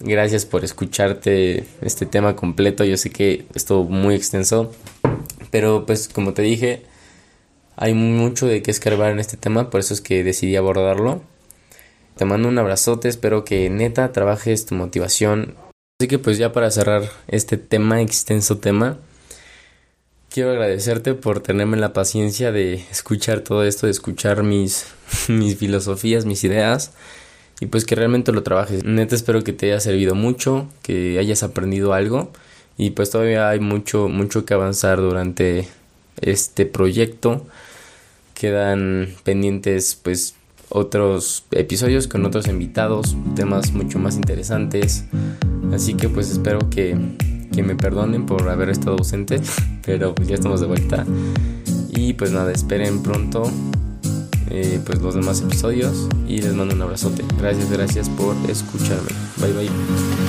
gracias 0.00 0.44
por 0.44 0.64
escucharte 0.64 1.64
este 1.80 2.06
tema 2.06 2.36
completo. 2.36 2.84
Yo 2.84 2.96
sé 2.96 3.10
que 3.10 3.46
estuvo 3.54 3.84
muy 3.84 4.14
extenso, 4.14 4.72
pero 5.50 5.86
pues 5.86 6.08
como 6.08 6.34
te 6.34 6.42
dije, 6.42 6.82
hay 7.76 7.94
mucho 7.94 8.46
de 8.46 8.62
qué 8.62 8.70
escarbar 8.70 9.10
en 9.10 9.20
este 9.20 9.36
tema, 9.36 9.70
por 9.70 9.80
eso 9.80 9.94
es 9.94 10.00
que 10.00 10.24
decidí 10.24 10.56
abordarlo. 10.56 11.22
Te 12.16 12.24
mando 12.24 12.48
un 12.48 12.58
abrazote, 12.58 13.08
espero 13.08 13.44
que 13.44 13.68
neta 13.68 14.12
trabajes 14.12 14.64
tu 14.64 14.74
motivación. 14.74 15.54
Así 15.98 16.08
que 16.08 16.18
pues 16.18 16.36
ya 16.36 16.52
para 16.52 16.70
cerrar 16.70 17.04
este 17.26 17.56
tema, 17.56 18.02
extenso 18.02 18.58
tema, 18.58 18.98
quiero 20.28 20.50
agradecerte 20.50 21.14
por 21.14 21.40
tenerme 21.40 21.78
la 21.78 21.94
paciencia 21.94 22.52
de 22.52 22.74
escuchar 22.74 23.40
todo 23.40 23.64
esto, 23.64 23.86
de 23.86 23.92
escuchar 23.92 24.42
mis, 24.42 24.88
mis 25.28 25.56
filosofías, 25.56 26.26
mis 26.26 26.44
ideas 26.44 26.92
y 27.60 27.66
pues 27.66 27.86
que 27.86 27.94
realmente 27.94 28.30
lo 28.32 28.42
trabajes. 28.42 28.84
Neta 28.84 29.14
espero 29.14 29.42
que 29.42 29.54
te 29.54 29.72
haya 29.72 29.80
servido 29.80 30.14
mucho, 30.14 30.68
que 30.82 31.18
hayas 31.18 31.42
aprendido 31.42 31.94
algo 31.94 32.30
y 32.76 32.90
pues 32.90 33.08
todavía 33.08 33.48
hay 33.48 33.60
mucho 33.60 34.08
mucho 34.08 34.44
que 34.44 34.52
avanzar 34.52 34.98
durante 34.98 35.66
este 36.20 36.66
proyecto. 36.66 37.46
Quedan 38.34 39.14
pendientes 39.24 39.94
pues 39.94 40.34
otros 40.68 41.44
episodios 41.52 42.06
con 42.06 42.26
otros 42.26 42.48
invitados, 42.48 43.16
temas 43.34 43.72
mucho 43.72 43.98
más 43.98 44.16
interesantes. 44.16 45.06
Así 45.72 45.94
que 45.94 46.08
pues 46.08 46.30
espero 46.30 46.70
que, 46.70 46.96
que 47.52 47.62
me 47.62 47.74
perdonen 47.74 48.26
por 48.26 48.48
haber 48.48 48.70
estado 48.70 48.96
ausente, 48.98 49.40
pero 49.84 50.14
pues 50.14 50.28
ya 50.28 50.34
estamos 50.34 50.60
de 50.60 50.66
vuelta. 50.66 51.04
Y 51.90 52.12
pues 52.14 52.30
nada, 52.32 52.52
esperen 52.52 53.02
pronto 53.02 53.50
eh, 54.50 54.80
pues 54.86 55.00
los 55.02 55.14
demás 55.14 55.40
episodios 55.40 56.08
y 56.28 56.40
les 56.40 56.54
mando 56.54 56.74
un 56.74 56.82
abrazote. 56.82 57.24
Gracias, 57.38 57.70
gracias 57.70 58.08
por 58.08 58.34
escucharme. 58.48 59.10
Bye 59.38 59.52
bye. 59.52 60.25